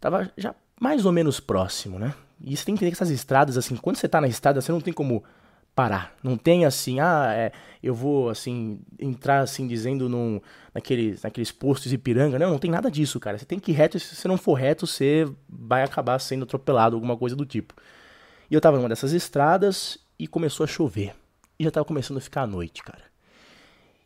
tava 0.00 0.30
já 0.36 0.54
mais 0.80 1.06
ou 1.06 1.12
menos 1.12 1.38
próximo, 1.38 1.98
né? 1.98 2.12
E 2.44 2.56
você 2.56 2.64
tem 2.64 2.74
que 2.74 2.78
entender 2.78 2.90
que 2.90 2.96
essas 2.96 3.10
estradas, 3.10 3.56
assim, 3.56 3.76
quando 3.76 3.96
você 3.96 4.08
tá 4.08 4.20
na 4.20 4.26
estrada, 4.26 4.60
você 4.60 4.72
não 4.72 4.80
tem 4.80 4.92
como 4.92 5.22
parar. 5.74 6.14
Não 6.22 6.36
tem 6.36 6.64
assim, 6.64 7.00
ah, 7.00 7.32
é, 7.34 7.52
eu 7.82 7.94
vou 7.94 8.28
assim 8.28 8.80
entrar 8.98 9.40
assim 9.40 9.66
dizendo 9.66 10.08
num, 10.08 10.40
naqueles, 10.74 11.22
naqueles 11.22 11.50
postos 11.50 11.92
Ipiranga. 11.92 12.38
Não, 12.38 12.50
não 12.50 12.58
tem 12.58 12.70
nada 12.70 12.90
disso, 12.90 13.18
cara. 13.20 13.38
Você 13.38 13.44
tem 13.44 13.58
que 13.58 13.72
ir 13.72 13.74
reto, 13.74 13.98
se 13.98 14.14
você 14.14 14.28
não 14.28 14.36
for 14.36 14.54
reto, 14.54 14.86
você 14.86 15.26
vai 15.48 15.82
acabar 15.82 16.18
sendo 16.18 16.44
atropelado, 16.44 16.96
alguma 16.96 17.16
coisa 17.16 17.36
do 17.36 17.46
tipo. 17.46 17.74
E 18.50 18.54
eu 18.54 18.60
tava 18.60 18.76
numa 18.76 18.88
dessas 18.88 19.12
estradas 19.12 19.98
e 20.18 20.26
começou 20.26 20.64
a 20.64 20.66
chover. 20.66 21.14
E 21.58 21.64
já 21.64 21.70
tava 21.70 21.84
começando 21.86 22.18
a 22.18 22.20
ficar 22.20 22.42
a 22.42 22.46
noite, 22.46 22.82
cara. 22.82 23.04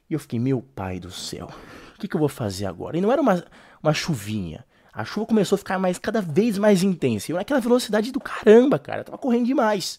E 0.08 0.14
eu 0.14 0.20
fiquei, 0.20 0.38
meu 0.38 0.62
pai 0.62 1.00
do 1.00 1.10
céu, 1.10 1.50
o 1.94 1.98
que, 1.98 2.06
que 2.06 2.14
eu 2.14 2.20
vou 2.20 2.28
fazer 2.28 2.66
agora? 2.66 2.96
E 2.96 3.00
não 3.00 3.10
era 3.10 3.20
uma, 3.20 3.44
uma 3.82 3.92
chuvinha. 3.92 4.64
A 4.96 5.04
chuva 5.04 5.26
começou 5.26 5.56
a 5.56 5.58
ficar 5.58 5.78
mais, 5.78 5.98
cada 5.98 6.22
vez 6.22 6.56
mais 6.56 6.82
intensa. 6.82 7.30
E 7.30 7.32
eu 7.32 7.36
naquela 7.36 7.60
velocidade 7.60 8.10
do 8.10 8.18
caramba, 8.18 8.78
cara. 8.78 9.04
Tava 9.04 9.18
correndo 9.18 9.44
demais. 9.44 9.98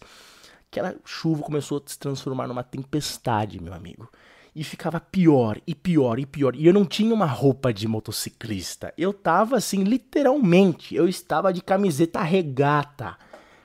Aquela 0.72 0.96
chuva 1.06 1.44
começou 1.44 1.78
a 1.78 1.82
se 1.88 2.00
transformar 2.00 2.48
numa 2.48 2.64
tempestade, 2.64 3.62
meu 3.62 3.76
amigo. 3.76 4.10
E 4.56 4.64
ficava 4.64 5.00
pior, 5.00 5.62
e 5.68 5.76
pior, 5.76 6.18
e 6.18 6.26
pior. 6.26 6.56
E 6.56 6.66
eu 6.66 6.74
não 6.74 6.84
tinha 6.84 7.14
uma 7.14 7.28
roupa 7.28 7.72
de 7.72 7.88
motociclista. 7.88 8.92
Eu 8.98 9.14
tava 9.14 9.58
assim, 9.58 9.84
literalmente. 9.84 10.96
Eu 10.96 11.08
estava 11.08 11.54
de 11.54 11.62
camiseta 11.62 12.24
regata. 12.24 13.16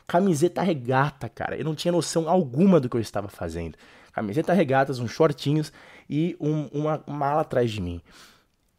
Camiseta 0.06 0.60
regata, 0.60 1.30
cara. 1.30 1.56
Eu 1.56 1.64
não 1.64 1.74
tinha 1.74 1.92
noção 1.92 2.28
alguma 2.28 2.78
do 2.78 2.90
que 2.90 2.96
eu 2.98 3.00
estava 3.00 3.28
fazendo. 3.28 3.78
Camiseta 4.12 4.52
regatas, 4.52 4.98
uns 4.98 5.10
shortinhos 5.10 5.72
e 6.10 6.36
um, 6.38 6.66
uma 6.66 7.02
mala 7.06 7.40
atrás 7.40 7.70
de 7.70 7.80
mim 7.80 8.02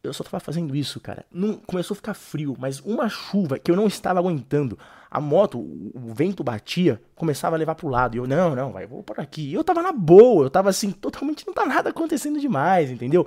eu 0.04 0.12
só 0.12 0.22
tava 0.22 0.38
fazendo 0.38 0.76
isso, 0.76 1.00
cara. 1.00 1.24
Não, 1.32 1.54
começou 1.54 1.94
a 1.94 1.96
ficar 1.96 2.14
frio, 2.14 2.54
mas 2.58 2.78
uma 2.80 3.08
chuva 3.08 3.58
que 3.58 3.70
eu 3.70 3.76
não 3.76 3.86
estava 3.86 4.18
aguentando. 4.18 4.78
A 5.10 5.20
moto, 5.20 5.58
o, 5.58 5.92
o 5.94 6.14
vento 6.14 6.44
batia, 6.44 7.00
começava 7.14 7.56
a 7.56 7.58
levar 7.58 7.74
pro 7.74 7.88
lado. 7.88 8.14
E 8.14 8.18
eu, 8.18 8.26
não, 8.26 8.54
não, 8.54 8.72
vai, 8.72 8.86
vou 8.86 9.02
por 9.02 9.18
aqui. 9.18 9.52
Eu 9.52 9.64
tava 9.64 9.82
na 9.82 9.92
boa, 9.92 10.44
eu 10.44 10.50
tava 10.50 10.68
assim, 10.68 10.92
totalmente, 10.92 11.46
não 11.46 11.54
tá 11.54 11.64
nada 11.64 11.90
acontecendo 11.90 12.38
demais, 12.38 12.90
entendeu? 12.90 13.26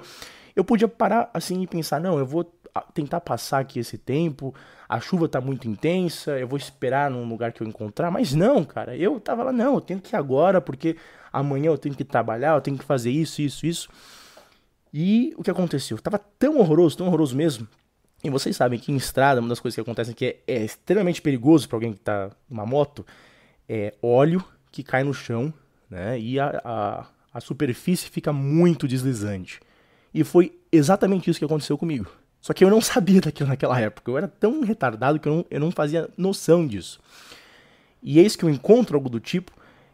Eu 0.56 0.64
podia 0.64 0.88
parar 0.88 1.30
assim 1.34 1.62
e 1.62 1.68
pensar, 1.68 2.00
não, 2.00 2.18
eu 2.20 2.26
vou 2.26 2.44
tentar 2.94 3.22
passar 3.22 3.60
aqui 3.60 3.80
esse 3.80 3.98
tempo, 3.98 4.54
a 4.88 5.00
chuva 5.00 5.28
tá 5.28 5.42
muito 5.42 5.68
intensa, 5.68 6.38
eu 6.38 6.48
vou 6.48 6.58
esperar 6.58 7.10
num 7.10 7.28
lugar 7.28 7.52
que 7.52 7.62
eu 7.62 7.68
encontrar, 7.68 8.12
mas 8.12 8.34
não, 8.34 8.64
cara, 8.64 8.96
eu 8.96 9.20
tava 9.20 9.44
lá, 9.44 9.52
não, 9.52 9.76
eu 9.76 9.82
tenho 9.82 10.00
que 10.00 10.16
ir 10.16 10.18
agora, 10.18 10.62
porque 10.62 10.96
amanhã 11.32 11.68
eu 11.68 11.78
tenho 11.78 11.96
que 11.96 12.04
trabalhar, 12.04 12.56
eu 12.56 12.62
tenho 12.62 12.78
que 12.78 12.86
fazer 12.86 13.12
isso, 13.12 13.42
isso, 13.42 13.66
isso. 13.66 13.90
E 14.94 15.34
o 15.38 15.44
que 15.44 15.52
aconteceu? 15.52 15.98
Tava 15.98 16.18
tão 16.18 16.60
horroroso, 16.60 16.98
tão 16.98 17.08
horroroso 17.08 17.36
mesmo. 17.36 17.68
E 18.24 18.30
vocês 18.30 18.56
sabem 18.56 18.80
que 18.80 18.92
em 18.92 18.96
estrada, 18.96 19.40
uma 19.40 19.50
das 19.50 19.60
coisas 19.60 19.76
que 19.76 19.82
acontecem 19.82 20.14
que 20.14 20.26
é, 20.26 20.40
é 20.48 20.66
extremamente 20.66 21.22
perigoso 21.22 21.68
para 21.68 21.76
alguém 21.76 21.94
que 21.94 22.00
tá 22.00 22.32
numa 22.50 22.66
moto, 22.66 23.06
é 23.70 23.94
óleo 24.02 24.44
que 24.72 24.84
cai 24.84 25.04
no 25.04 25.14
chão, 25.14 25.54
né? 25.90 26.20
E 26.20 26.40
a, 26.40 26.62
a, 26.64 27.06
a 27.34 27.40
superfície 27.40 28.10
fica 28.10 28.34
muito 28.34 28.88
deslizante. 28.88 29.60
E 30.14 30.24
foi 30.24 30.58
exatamente 30.72 31.30
isso 31.30 31.40
que 31.40 31.46
aconteceu 31.46 31.78
comigo. 31.78 32.10
Só 32.42 32.54
que 32.54 32.64
eu 32.64 32.70
não 32.70 32.82
sabia 32.82 33.22
daquilo 33.22 33.50
naquela 33.50 33.80
época. 33.80 34.10
Eu 34.10 34.18
era 34.18 34.28
tão 34.28 34.62
retardado 34.62 35.20
que 35.20 35.28
eu 35.28 35.36
não, 35.36 35.46
eu 35.50 35.60
não 35.60 35.72
fazia 35.72 36.10
noção 36.18 36.66
disso. 36.66 37.00
E 38.02 38.20
eis 38.20 38.36
que 38.36 38.44
eu 38.44 38.50
encontro 38.50 38.96
algo 38.96 39.10
do 39.10 39.20
tipo. 39.20 39.52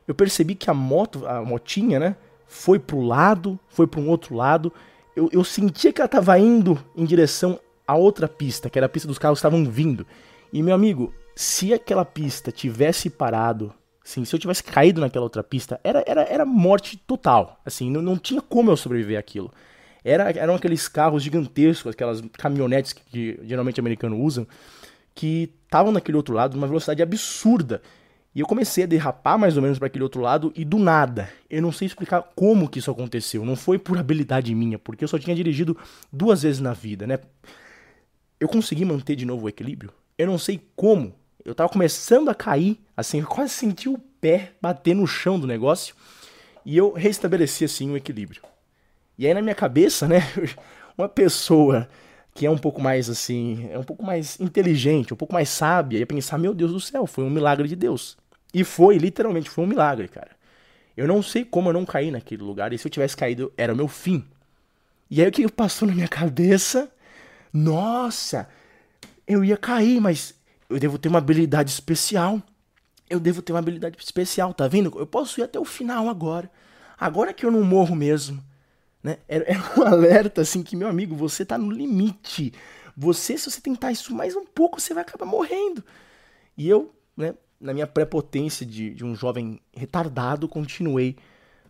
Eu 0.08 0.14
percebi 0.14 0.54
que 0.56 0.70
a 0.70 0.74
moto, 0.74 1.26
a 1.26 1.42
motinha, 1.42 2.00
né? 2.00 2.16
Foi 2.46 2.80
pro 2.80 3.02
lado, 3.02 3.60
foi 3.68 3.88
para 3.88 4.00
um 4.00 4.10
outro 4.10 4.36
lado. 4.36 4.72
Eu, 5.16 5.30
eu 5.32 5.44
sentia 5.44 5.92
que 5.92 6.02
ela 6.02 6.08
estava 6.08 6.38
indo 6.40 6.78
em 6.96 7.06
direção 7.06 7.60
a 7.88 7.96
outra 7.96 8.28
pista, 8.28 8.70
que 8.70 8.80
era 8.80 8.86
a 8.86 8.90
pista 8.90 9.08
dos 9.08 9.18
carros 9.18 9.40
que 9.40 9.46
estavam 9.46 9.66
vindo. 9.66 10.06
E 10.52 10.62
meu 10.62 10.76
amigo, 10.76 11.14
se 11.36 11.74
aquela 11.74 12.06
pista 12.06 12.52
tivesse 12.52 13.10
parado, 13.10 13.74
assim, 14.06 14.24
se 14.26 14.36
eu 14.36 14.40
tivesse 14.40 14.64
caído 14.64 15.02
naquela 15.02 15.24
outra 15.24 15.44
pista, 15.44 15.80
era, 15.84 16.04
era, 16.06 16.22
era 16.24 16.46
morte 16.46 16.98
total. 16.98 17.60
Assim, 17.66 17.90
não, 17.90 18.02
não 18.02 18.18
tinha 18.18 18.42
como 18.42 18.72
eu 18.72 18.78
sobreviver 18.78 19.18
àquilo. 19.18 19.52
Era, 20.04 20.30
eram 20.32 20.56
aqueles 20.56 20.88
carros 20.88 21.24
gigantescos, 21.24 21.94
aquelas 21.94 22.22
caminhonetes 22.34 22.94
que, 22.94 23.04
que 23.04 23.40
geralmente 23.44 23.80
americanos 23.80 24.20
usam, 24.20 24.48
que 25.16 25.54
estavam 25.66 25.92
naquele 25.92 26.18
outro 26.18 26.34
lado 26.34 26.56
numa 26.56 26.68
velocidade 26.68 27.02
absurda. 27.02 27.82
E 28.36 28.40
eu 28.40 28.48
comecei 28.48 28.84
a 28.84 28.88
derrapar 28.88 29.38
mais 29.38 29.56
ou 29.56 29.62
menos 29.62 29.78
para 29.78 29.88
aquele 29.88 30.04
outro 30.04 30.20
lado 30.20 30.52
e 30.56 30.66
do 30.66 30.80
nada, 30.80 31.30
eu 31.50 31.62
não 31.62 31.72
sei 31.72 31.86
explicar 31.86 32.24
como 32.36 32.68
que 32.68 32.80
isso 32.80 32.90
aconteceu. 32.90 33.46
Não 33.46 33.56
foi 33.56 33.78
por 33.78 33.98
habilidade 33.98 34.54
minha, 34.56 34.80
porque 34.80 35.04
eu 35.04 35.08
só 35.08 35.20
tinha 35.20 35.36
dirigido 35.36 35.78
duas 36.12 36.42
vezes 36.42 36.60
na 36.60 36.74
vida, 36.74 37.06
né? 37.06 37.20
Eu 38.40 38.48
consegui 38.48 38.86
manter 38.86 39.16
de 39.16 39.26
novo 39.26 39.46
o 39.46 39.50
equilíbrio. 39.50 39.92
Eu 40.18 40.28
não 40.28 40.40
sei 40.40 40.60
como. 40.76 41.14
Eu 41.46 41.54
tava 41.54 41.70
começando 41.70 42.30
a 42.30 42.36
cair, 42.36 42.80
assim, 42.98 43.20
eu 43.20 43.28
quase 43.28 43.54
senti 43.54 43.88
o 43.88 44.00
pé 44.20 44.54
bater 44.62 44.96
no 44.96 45.06
chão 45.06 45.40
do 45.40 45.46
negócio 45.46 45.96
e 46.66 46.76
eu 46.76 46.94
restabeleci 46.94 47.66
assim 47.66 47.92
o 47.92 47.98
equilíbrio. 47.98 48.42
E 49.18 49.28
aí 49.28 49.34
na 49.34 49.42
minha 49.42 49.54
cabeça, 49.54 50.08
né, 50.08 50.22
uma 50.98 51.08
pessoa 51.08 51.88
que 52.34 52.46
é 52.46 52.50
um 52.50 52.58
pouco 52.58 52.82
mais 52.82 53.10
assim, 53.10 53.70
é 53.70 53.78
um 53.78 53.84
pouco 53.84 54.04
mais 54.04 54.40
inteligente, 54.40 55.14
um 55.14 55.18
pouco 55.18 55.34
mais 55.34 55.50
sábia, 55.50 56.00
ia 56.00 56.08
pensar, 56.08 56.38
meu 56.38 56.54
Deus 56.54 56.72
do 56.72 56.80
céu, 56.80 57.06
foi 57.06 57.24
um 57.24 57.30
milagre 57.30 57.68
de 57.68 57.76
Deus. 57.76 58.18
E 58.54 58.64
foi, 58.64 58.98
literalmente, 58.98 59.50
foi 59.50 59.64
um 59.64 59.68
milagre, 59.68 60.08
cara. 60.08 60.32
Eu 60.96 61.08
não 61.08 61.24
sei 61.24 61.44
como 61.44 61.70
eu 61.70 61.74
não 61.74 61.86
caí 61.86 62.12
naquele 62.12 62.44
lugar, 62.44 62.72
e 62.72 62.78
se 62.78 62.86
eu 62.86 62.92
tivesse 62.92 63.18
caído, 63.18 63.52
era 63.58 63.74
o 63.74 63.76
meu 63.76 63.88
fim. 63.88 64.26
E 65.10 65.22
aí 65.22 65.28
o 65.28 65.32
que 65.32 65.48
passou 65.52 65.88
na 65.88 65.96
minha 65.96 66.08
cabeça? 66.08 66.92
Nossa, 67.52 68.48
eu 69.28 69.44
ia 69.44 69.58
cair, 69.58 70.00
mas 70.00 70.36
eu 70.70 70.80
devo 70.80 70.98
ter 70.98 71.10
uma 71.10 71.20
habilidade 71.20 71.72
especial. 71.72 72.42
Eu 73.10 73.20
devo 73.20 73.42
ter 73.42 73.54
uma 73.54 73.60
habilidade 73.60 73.98
especial, 74.02 74.54
tá 74.54 74.68
vendo? 74.68 74.92
Eu 74.98 75.06
posso 75.06 75.40
ir 75.40 75.44
até 75.44 75.60
o 75.60 75.66
final 75.66 76.10
agora. 76.10 76.50
Agora 77.00 77.34
que 77.34 77.46
eu 77.46 77.52
não 77.52 77.64
morro 77.64 77.96
mesmo. 77.96 78.44
Né? 79.04 79.18
Era, 79.28 79.44
era 79.46 79.60
um 79.78 79.84
alerta 79.86 80.42
assim 80.42 80.64
que, 80.64 80.76
meu 80.76 80.88
amigo, 80.88 81.16
você 81.16 81.46
tá 81.46 81.58
no 81.58 81.72
limite. 81.72 82.54
Você, 82.96 83.38
se 83.38 83.50
você 83.50 83.60
tentar 83.60 83.92
isso 83.92 84.16
mais 84.16 84.36
um 84.36 84.46
pouco, 84.46 84.80
você 84.80 84.94
vai 84.94 85.04
acabar 85.04 85.26
morrendo. 85.26 85.84
E 86.58 86.70
eu, 86.70 86.94
né, 87.18 87.36
na 87.64 87.74
minha 87.74 87.88
prepotência 87.88 88.66
de, 88.66 88.94
de 88.94 89.06
um 89.06 89.16
jovem 89.16 89.60
retardado, 89.74 90.50
continuei 90.50 91.16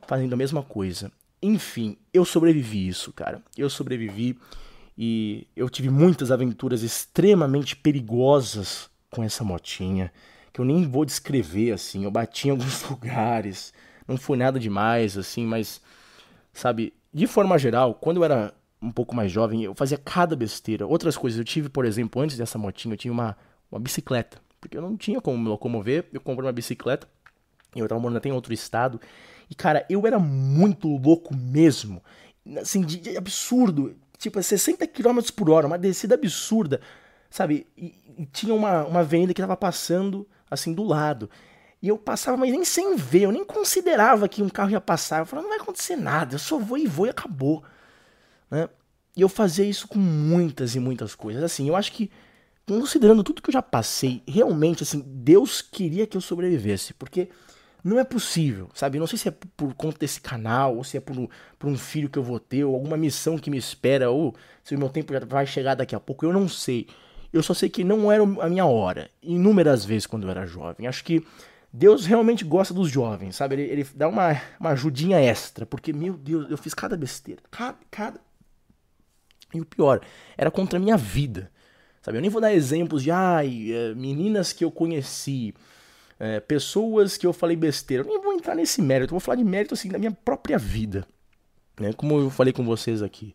fazendo 0.08 0.34
a 0.34 0.38
mesma 0.38 0.64
coisa. 0.64 1.12
Enfim, 1.42 1.96
eu 2.12 2.26
sobrevivi 2.26 2.88
isso, 2.88 3.14
cara. 3.14 3.44
Eu 3.56 3.70
sobrevivi 3.70 4.36
e 4.98 5.48
eu 5.56 5.70
tive 5.70 5.90
muitas 5.90 6.32
aventuras 6.32 6.82
extremamente 6.82 7.76
perigosas 7.76 8.90
com 9.12 9.24
essa 9.24 9.44
motinha, 9.44 10.12
que 10.52 10.60
eu 10.60 10.66
nem 10.66 10.90
vou 10.90 11.06
descrever 11.06 11.72
assim. 11.72 12.06
Eu 12.06 12.12
bati 12.12 12.48
em 12.48 12.52
alguns 12.52 12.82
lugares, 12.90 13.72
não 14.08 14.18
foi 14.18 14.36
nada 14.36 14.60
demais 14.60 15.16
assim, 15.16 15.46
mas 15.46 15.80
sabe, 16.52 16.92
de 17.14 17.28
forma 17.28 17.58
geral, 17.60 17.94
quando 17.94 18.18
eu 18.18 18.24
era 18.24 18.52
um 18.82 18.92
pouco 18.92 19.16
mais 19.16 19.32
jovem, 19.32 19.64
eu 19.64 19.76
fazia 19.76 19.98
cada 19.98 20.36
besteira. 20.36 20.88
Outras 20.88 21.16
coisas, 21.16 21.38
eu 21.38 21.46
tive, 21.46 21.70
por 21.70 21.86
exemplo, 21.86 22.20
antes 22.20 22.36
dessa 22.36 22.58
motinha, 22.58 22.96
eu 22.96 22.98
tinha 22.98 23.12
uma, 23.12 23.38
uma 23.72 23.80
bicicleta. 23.80 24.43
Porque 24.64 24.78
eu 24.78 24.82
não 24.82 24.96
tinha 24.96 25.20
como 25.20 25.38
me 25.38 25.50
locomover, 25.50 26.08
eu 26.14 26.22
comprei 26.22 26.48
uma 26.48 26.54
bicicleta. 26.54 27.06
E 27.76 27.80
eu 27.80 27.88
tava 27.88 28.00
morando 28.00 28.18
até 28.18 28.30
em 28.30 28.32
outro 28.32 28.54
estado. 28.54 29.02
E, 29.50 29.56
cara, 29.56 29.86
eu 29.90 30.08
era 30.08 30.18
muito 30.18 30.88
louco 30.88 31.36
mesmo. 31.36 32.02
Assim, 32.62 32.82
de, 32.82 32.98
de 32.98 33.18
absurdo. 33.18 33.98
Tipo, 34.18 34.42
60 34.42 34.88
km 34.88 35.20
por 35.36 35.50
hora, 35.50 35.68
uma 35.68 35.78
descida 35.78 36.16
absurda. 36.16 36.80
Sabe? 37.30 37.68
E, 37.78 37.94
e 38.18 38.26
tinha 38.28 38.54
uma, 38.54 38.86
uma 38.86 39.04
venda 39.04 39.34
que 39.34 39.42
tava 39.42 39.58
passando, 39.58 40.26
assim, 40.50 40.74
do 40.74 40.84
lado. 40.84 41.30
E 41.82 41.90
eu 41.90 41.98
passava, 41.98 42.38
mas 42.38 42.50
nem 42.50 42.64
sem 42.64 42.96
ver, 42.96 43.24
eu 43.24 43.32
nem 43.34 43.44
considerava 43.44 44.30
que 44.30 44.42
um 44.42 44.48
carro 44.48 44.72
ia 44.72 44.80
passar. 44.80 45.20
Eu 45.20 45.26
falava, 45.26 45.46
não 45.46 45.54
vai 45.54 45.62
acontecer 45.62 45.98
nada, 45.98 46.36
eu 46.36 46.40
só 46.40 46.58
vou 46.58 46.78
e 46.78 46.88
vou 46.88 47.06
e 47.06 47.10
acabou. 47.10 47.66
Né? 48.50 48.70
E 49.14 49.22
eu 49.22 49.28
fazia 49.28 49.66
isso 49.66 49.90
com 49.90 50.00
muitas 50.00 50.74
e 50.74 50.80
muitas 50.80 51.16
coisas. 51.16 51.44
Assim, 51.44 51.68
eu 51.68 51.76
acho 51.76 51.92
que, 51.92 52.10
considerando 52.68 53.24
tudo 53.24 53.42
que 53.42 53.50
eu 53.50 53.54
já 53.54 53.62
passei, 53.62 54.24
realmente, 54.28 54.84
assim, 54.84 55.04
Deus 55.06 55.62
queria 55.62 56.08
que 56.08 56.18
eu 56.18 56.22
sobrevivesse. 56.22 56.94
Porque 56.94 57.30
não 57.84 58.00
é 58.00 58.04
possível, 58.04 58.70
sabe? 58.74 58.98
Não 58.98 59.08
sei 59.08 59.18
se 59.18 59.28
é 59.28 59.32
por 59.32 59.74
conta 59.74 60.00
desse 60.00 60.22
canal, 60.22 60.78
ou 60.78 60.84
se 60.84 60.98
é 60.98 61.02
por, 61.02 61.30
por 61.60 61.70
um 61.70 61.78
filho 61.78 62.10
que 62.10 62.18
eu 62.18 62.24
vou 62.24 62.40
ter, 62.40 62.64
ou 62.64 62.74
alguma 62.74 62.96
missão 62.96 63.38
que 63.38 63.52
me 63.52 63.58
espera, 63.58 64.10
ou 64.10 64.34
se 64.64 64.76
o 64.76 64.80
meu 64.80 64.90
tempo 64.90 65.14
já 65.14 65.20
vai 65.20 65.46
chegar 65.46 65.76
daqui 65.76 65.94
a 65.94 66.00
pouco, 66.00 66.26
eu 66.26 66.32
não 66.32 66.48
sei. 66.48 66.88
Eu 67.32 67.44
só 67.44 67.54
sei 67.54 67.68
que 67.68 67.84
não 67.84 68.12
era 68.12 68.24
a 68.24 68.50
minha 68.50 68.66
hora. 68.66 69.10
Inúmeras 69.22 69.84
vezes 69.84 70.06
quando 70.06 70.24
eu 70.24 70.30
era 70.30 70.46
jovem. 70.46 70.88
Acho 70.88 71.04
que 71.04 71.26
Deus 71.74 72.06
realmente 72.06 72.46
gosta 72.46 72.74
dos 72.74 72.90
jovens, 72.90 73.36
sabe? 73.36 73.56
Ele, 73.56 73.64
ele 73.64 73.88
dá 73.96 74.08
uma, 74.08 74.40
uma 74.60 74.70
ajudinha 74.70 75.20
extra, 75.20 75.66
porque, 75.66 75.92
meu 75.92 76.14
Deus, 76.14 76.50
eu 76.50 76.58
fiz 76.58 76.74
cada 76.74 76.96
besteira. 76.96 77.42
Cada, 77.50 77.78
cada. 77.90 78.22
E 79.54 79.60
o 79.60 79.66
pior, 79.66 80.02
era 80.38 80.50
contra 80.50 80.78
a 80.78 80.82
minha 80.82 80.96
vida. 80.96 81.52
Sabe? 82.04 82.18
Eu 82.18 82.22
nem 82.22 82.30
vou 82.30 82.42
dar 82.42 82.54
exemplos 82.54 83.02
de, 83.02 83.10
ai, 83.10 83.72
é, 83.72 83.96
meninas 83.96 84.52
que 84.52 84.64
eu 84.64 84.70
conheci, 84.70 85.54
é, 86.20 86.42
pessoas 86.42 87.18
que 87.18 87.26
eu 87.26 87.32
falei 87.32 87.56
besteira. 87.56 88.04
Eu 88.04 88.08
nem 88.08 88.22
vou 88.22 88.34
entrar 88.34 88.56
nesse 88.56 88.82
mérito, 88.82 89.12
eu 89.12 89.16
vou 89.16 89.22
falar 89.22 89.38
de 89.38 89.44
mérito 89.44 89.74
assim 89.74 89.88
da 89.88 89.98
minha 89.98 90.12
própria 90.12 90.58
vida. 90.60 91.08
Né? 91.80 91.94
Como 91.94 92.20
eu 92.20 92.30
falei 92.30 92.52
com 92.52 92.66
vocês 92.66 93.02
aqui. 93.02 93.34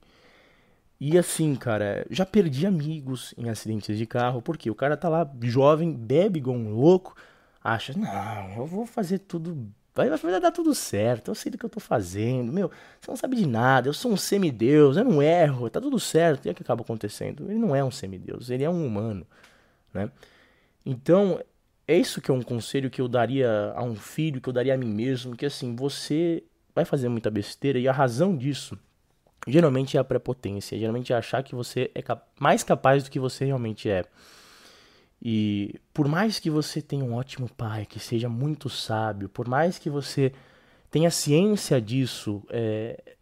E 1.00 1.16
assim, 1.16 1.54
cara, 1.54 2.06
já 2.10 2.26
perdi 2.26 2.66
amigos 2.66 3.32
em 3.38 3.48
acidentes 3.48 3.96
de 3.96 4.04
carro, 4.04 4.42
porque 4.42 4.70
o 4.70 4.74
cara 4.74 4.96
tá 4.96 5.08
lá 5.08 5.30
jovem, 5.42 5.94
bebe 5.94 6.38
igual 6.38 6.56
um 6.56 6.74
louco, 6.74 7.14
acha, 7.64 7.94
não, 7.96 8.54
eu 8.56 8.66
vou 8.66 8.84
fazer 8.84 9.20
tudo. 9.20 9.72
Vai, 9.98 10.08
vai 10.10 10.40
dar 10.40 10.52
tudo 10.52 10.72
certo, 10.76 11.32
eu 11.32 11.34
sei 11.34 11.50
do 11.50 11.58
que 11.58 11.64
eu 11.64 11.68
tô 11.68 11.80
fazendo. 11.80 12.52
Meu, 12.52 12.70
você 13.00 13.10
não 13.10 13.16
sabe 13.16 13.34
de 13.34 13.44
nada, 13.44 13.88
eu 13.88 13.92
sou 13.92 14.12
um 14.12 14.16
semideus, 14.16 14.96
eu 14.96 15.02
não 15.02 15.20
erro, 15.20 15.68
tá 15.68 15.80
tudo 15.80 15.98
certo. 15.98 16.46
E 16.46 16.48
é 16.48 16.52
o 16.52 16.54
que 16.54 16.62
acaba 16.62 16.82
acontecendo? 16.82 17.50
Ele 17.50 17.58
não 17.58 17.74
é 17.74 17.82
um 17.82 17.90
semideus, 17.90 18.48
ele 18.48 18.62
é 18.62 18.70
um 18.70 18.86
humano, 18.86 19.26
né? 19.92 20.08
Então, 20.86 21.40
é 21.84 21.96
isso 21.96 22.20
que 22.20 22.30
é 22.30 22.34
um 22.34 22.42
conselho 22.42 22.88
que 22.88 23.00
eu 23.00 23.08
daria 23.08 23.72
a 23.74 23.82
um 23.82 23.96
filho, 23.96 24.40
que 24.40 24.48
eu 24.48 24.52
daria 24.52 24.74
a 24.74 24.76
mim 24.76 24.86
mesmo, 24.86 25.34
que 25.34 25.44
assim, 25.44 25.74
você 25.74 26.44
vai 26.72 26.84
fazer 26.84 27.08
muita 27.08 27.28
besteira 27.28 27.76
e 27.76 27.88
a 27.88 27.92
razão 27.92 28.36
disso 28.36 28.78
geralmente 29.48 29.96
é 29.96 30.00
a 30.00 30.04
prepotência, 30.04 30.78
geralmente 30.78 31.12
é 31.12 31.16
achar 31.16 31.42
que 31.42 31.56
você 31.56 31.90
é 31.92 32.02
mais 32.38 32.62
capaz 32.62 33.02
do 33.02 33.10
que 33.10 33.18
você 33.18 33.44
realmente 33.46 33.90
é. 33.90 34.04
E 35.20 35.74
por 35.92 36.06
mais 36.06 36.38
que 36.38 36.48
você 36.48 36.80
tenha 36.80 37.04
um 37.04 37.14
ótimo 37.14 37.48
pai, 37.48 37.84
que 37.84 37.98
seja 37.98 38.28
muito 38.28 38.70
sábio, 38.70 39.28
por 39.28 39.48
mais 39.48 39.78
que 39.78 39.90
você 39.90 40.32
tenha 40.90 41.10
ciência 41.10 41.80
disso, 41.80 42.42
é, 42.50 43.16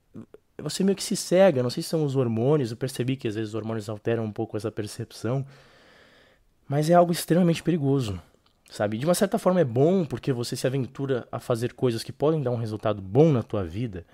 você 0.63 0.85
meio 0.85 0.97
que 0.97 1.03
se 1.03 1.17
cega. 1.17 1.63
Não 1.63 1.71
sei 1.71 1.83
se 1.83 1.89
são 1.89 2.05
os 2.05 2.17
hormônios, 2.17 2.71
eu 2.71 2.77
percebi 2.77 3.17
que 3.17 3.29
às 3.29 3.35
vezes 3.35 3.51
os 3.51 3.55
hormônios 3.55 3.89
alteram 3.89 4.25
um 4.25 4.33
pouco 4.33 4.57
essa 4.57 4.71
percepção, 4.71 5.47
mas 6.69 6.91
é 6.91 6.95
algo 6.95 7.13
extremamente 7.13 7.63
perigoso, 7.63 8.21
sabe? 8.71 8.99
De 8.99 9.05
uma 9.07 9.15
certa 9.15 9.39
forma 9.39 9.61
é 9.61 9.65
bom 9.65 10.05
porque 10.05 10.33
você 10.33 10.57
se 10.57 10.67
aventura 10.67 11.27
a 11.31 11.39
fazer 11.39 11.73
coisas 11.73 12.03
que 12.03 12.13
podem 12.13 12.43
dar 12.43 12.51
um 12.51 12.57
resultado 12.57 13.01
bom 13.01 13.33
na 13.33 13.43
tua 13.43 13.65
vida, 13.65 14.05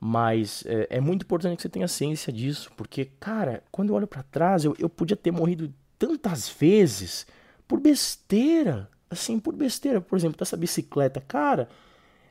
mas 0.00 0.64
é, 0.66 0.96
é 0.96 1.00
muito 1.00 1.22
importante 1.22 1.56
que 1.56 1.62
você 1.62 1.68
tenha 1.68 1.88
ciência 1.88 2.32
disso, 2.32 2.70
porque, 2.76 3.06
cara, 3.20 3.62
quando 3.70 3.90
eu 3.90 3.94
olho 3.94 4.06
para 4.06 4.22
trás, 4.22 4.64
eu, 4.64 4.74
eu 4.78 4.88
podia 4.88 5.16
ter 5.16 5.30
morrido 5.30 5.72
tantas 5.98 6.48
vezes 6.48 7.26
por 7.66 7.80
besteira, 7.80 8.88
assim, 9.10 9.38
por 9.38 9.54
besteira, 9.54 10.00
por 10.00 10.16
exemplo, 10.16 10.38
dessa 10.38 10.56
bicicleta, 10.56 11.20
cara, 11.20 11.68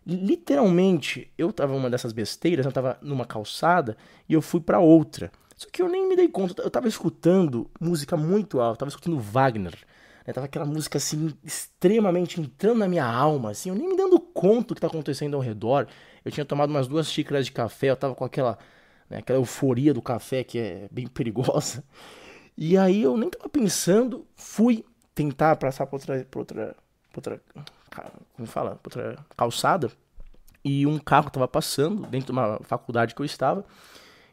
Literalmente, 0.05 1.31
eu 1.37 1.53
tava 1.53 1.73
numa 1.73 1.89
dessas 1.89 2.11
besteiras, 2.11 2.65
eu 2.65 2.71
tava 2.71 2.97
numa 3.01 3.25
calçada 3.25 3.95
e 4.27 4.33
eu 4.33 4.41
fui 4.41 4.59
para 4.59 4.79
outra. 4.79 5.31
Só 5.55 5.67
que 5.71 5.81
eu 5.81 5.87
nem 5.87 6.07
me 6.09 6.15
dei 6.15 6.27
conta, 6.27 6.61
eu 6.61 6.69
tava 6.69 6.89
escutando 6.89 7.69
música 7.79 8.17
muito 8.17 8.59
alta, 8.59 8.79
tava 8.79 8.89
escutando 8.89 9.17
Wagner. 9.17 9.73
Né? 10.27 10.33
Tava 10.33 10.45
aquela 10.45 10.65
música 10.65 10.97
assim, 10.97 11.33
extremamente 11.41 12.41
entrando 12.41 12.79
na 12.79 12.87
minha 12.87 13.05
alma, 13.05 13.51
assim, 13.51 13.69
eu 13.69 13.75
nem 13.75 13.87
me 13.87 13.95
dando 13.95 14.19
conta 14.19 14.69
do 14.69 14.75
que 14.75 14.81
tá 14.81 14.87
acontecendo 14.87 15.35
ao 15.35 15.41
redor. 15.41 15.87
Eu 16.25 16.31
tinha 16.31 16.45
tomado 16.45 16.69
umas 16.69 16.87
duas 16.87 17.09
xícaras 17.09 17.45
de 17.45 17.53
café, 17.53 17.91
eu 17.91 17.95
tava 17.95 18.13
com 18.13 18.25
aquela, 18.25 18.57
né, 19.09 19.19
aquela 19.19 19.39
euforia 19.39 19.93
do 19.93 20.01
café 20.01 20.43
que 20.43 20.59
é 20.59 20.87
bem 20.91 21.07
perigosa. 21.07 21.81
E 22.57 22.77
aí 22.77 23.03
eu 23.03 23.17
nem 23.17 23.29
tava 23.29 23.49
pensando, 23.49 24.25
fui 24.35 24.85
tentar 25.15 25.55
passar 25.55 25.85
por 25.85 25.95
outra, 25.95 26.25
por 26.29 26.39
outra, 26.39 26.75
por 27.11 27.17
outra 27.19 27.41
como 28.35 28.47
fala, 28.47 28.75
por 28.75 28.95
outra 28.95 29.17
calçada. 29.35 29.91
E 30.63 30.85
um 30.87 30.97
carro 30.97 31.29
tava 31.29 31.47
passando 31.47 32.07
dentro 32.07 32.27
de 32.27 32.31
uma 32.31 32.59
faculdade 32.63 33.13
que 33.13 33.21
eu 33.21 33.25
estava 33.25 33.65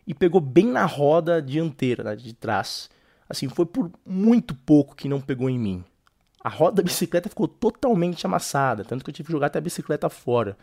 e 0.07 0.15
pegou 0.15 0.41
bem 0.41 0.67
na 0.67 0.87
roda 0.87 1.43
dianteira, 1.43 2.05
né, 2.05 2.17
de 2.17 2.33
trás. 2.33 2.89
Assim, 3.29 3.49
foi 3.49 3.67
por 3.67 3.91
muito 4.05 4.55
pouco 4.55 4.95
que 4.95 5.09
não 5.09 5.21
pegou 5.21 5.49
em 5.49 5.59
mim. 5.59 5.85
A 6.43 6.49
roda 6.49 6.77
da 6.77 6.83
bicicleta 6.83 7.29
ficou 7.29 7.47
totalmente 7.47 8.27
amassada, 8.27 8.85
tanto 8.85 9.05
que 9.05 9.11
eu 9.11 9.15
tive 9.15 9.27
que 9.27 9.33
jogar 9.33 9.49
até 9.49 9.59
a 9.59 9.62
bicicleta 9.62 10.09
fora. 10.09 10.57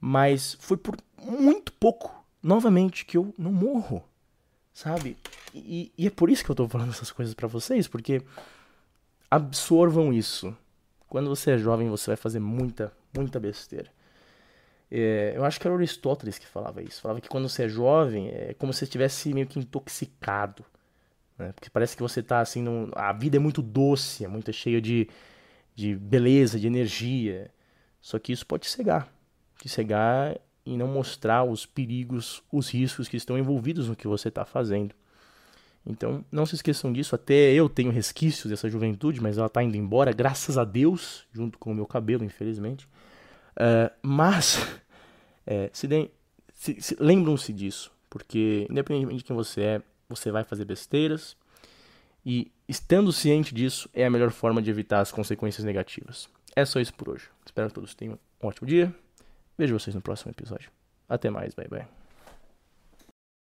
Mas 0.00 0.56
foi 0.60 0.76
por 0.76 0.96
muito 1.18 1.72
pouco, 1.72 2.24
novamente, 2.42 3.04
que 3.04 3.16
eu 3.16 3.34
não 3.36 3.52
morro, 3.52 4.04
sabe? 4.74 5.16
E, 5.54 5.92
e 5.96 6.06
é 6.08 6.10
por 6.10 6.28
isso 6.28 6.44
que 6.44 6.50
eu 6.50 6.54
tô 6.54 6.68
falando 6.68 6.90
essas 6.90 7.12
coisas 7.12 7.32
para 7.32 7.46
vocês, 7.46 7.86
porque 7.86 8.20
absorvam 9.30 10.12
isso. 10.12 10.54
Quando 11.08 11.28
você 11.28 11.52
é 11.52 11.58
jovem, 11.58 11.88
você 11.88 12.10
vai 12.10 12.16
fazer 12.16 12.40
muita, 12.40 12.92
muita 13.16 13.38
besteira. 13.38 13.90
É, 14.90 15.32
eu 15.36 15.44
acho 15.44 15.60
que 15.60 15.66
era 15.66 15.74
Aristóteles 15.74 16.38
que 16.38 16.46
falava 16.46 16.82
isso. 16.82 17.00
Falava 17.00 17.20
que 17.20 17.28
quando 17.28 17.48
você 17.48 17.64
é 17.64 17.68
jovem, 17.68 18.28
é 18.28 18.54
como 18.54 18.72
se 18.72 18.84
estivesse 18.84 19.32
meio 19.32 19.46
que 19.46 19.58
intoxicado. 19.58 20.64
Né? 21.38 21.52
Porque 21.52 21.70
parece 21.70 21.96
que 21.96 22.02
você 22.02 22.22
tá 22.22 22.40
assim. 22.40 22.62
Num... 22.62 22.90
A 22.94 23.12
vida 23.12 23.36
é 23.36 23.40
muito 23.40 23.62
doce, 23.62 24.24
é 24.24 24.28
muito 24.28 24.52
cheia 24.52 24.80
de, 24.80 25.08
de 25.74 25.94
beleza, 25.94 26.58
de 26.58 26.66
energia. 26.66 27.50
Só 28.00 28.18
que 28.18 28.32
isso 28.32 28.44
pode 28.44 28.66
cegar. 28.66 29.08
Te 29.60 29.68
cegar 29.68 30.36
e 30.64 30.76
não 30.76 30.86
mostrar 30.86 31.44
os 31.44 31.66
perigos, 31.66 32.42
os 32.50 32.70
riscos 32.70 33.08
que 33.08 33.16
estão 33.16 33.38
envolvidos 33.38 33.88
no 33.88 33.96
que 33.96 34.08
você 34.08 34.28
está 34.28 34.44
fazendo. 34.44 34.94
Então, 35.86 36.24
não 36.32 36.46
se 36.46 36.54
esqueçam 36.54 36.92
disso. 36.92 37.14
Até 37.14 37.52
eu 37.52 37.68
tenho 37.68 37.90
resquícios 37.90 38.50
dessa 38.50 38.68
juventude, 38.68 39.20
mas 39.20 39.36
ela 39.36 39.48
está 39.48 39.62
indo 39.62 39.76
embora, 39.76 40.12
graças 40.12 40.56
a 40.56 40.64
Deus, 40.64 41.26
junto 41.32 41.58
com 41.58 41.72
o 41.72 41.74
meu 41.74 41.86
cabelo, 41.86 42.24
infelizmente. 42.24 42.88
Uh, 43.54 43.92
mas, 44.02 44.66
é, 45.46 45.68
se, 45.74 46.10
se, 46.54 46.80
se 46.80 46.96
lembram-se 46.98 47.52
disso, 47.52 47.92
porque 48.08 48.66
independentemente 48.70 49.18
de 49.18 49.24
quem 49.24 49.36
você 49.36 49.60
é, 49.60 49.82
você 50.08 50.30
vai 50.30 50.44
fazer 50.44 50.64
besteiras. 50.64 51.36
E 52.24 52.50
estando 52.66 53.12
ciente 53.12 53.54
disso, 53.54 53.88
é 53.92 54.06
a 54.06 54.10
melhor 54.10 54.30
forma 54.30 54.62
de 54.62 54.70
evitar 54.70 55.00
as 55.00 55.12
consequências 55.12 55.64
negativas. 55.64 56.28
É 56.56 56.64
só 56.64 56.80
isso 56.80 56.94
por 56.94 57.10
hoje. 57.10 57.28
Espero 57.44 57.68
que 57.68 57.74
todos 57.74 57.94
tenham 57.94 58.18
um 58.42 58.46
ótimo 58.46 58.66
dia. 58.66 58.94
Vejo 59.56 59.78
vocês 59.78 59.94
no 59.94 60.02
próximo 60.02 60.32
episódio. 60.32 60.70
Até 61.08 61.30
mais, 61.30 61.54
bye 61.54 61.68
bye. 61.68 62.03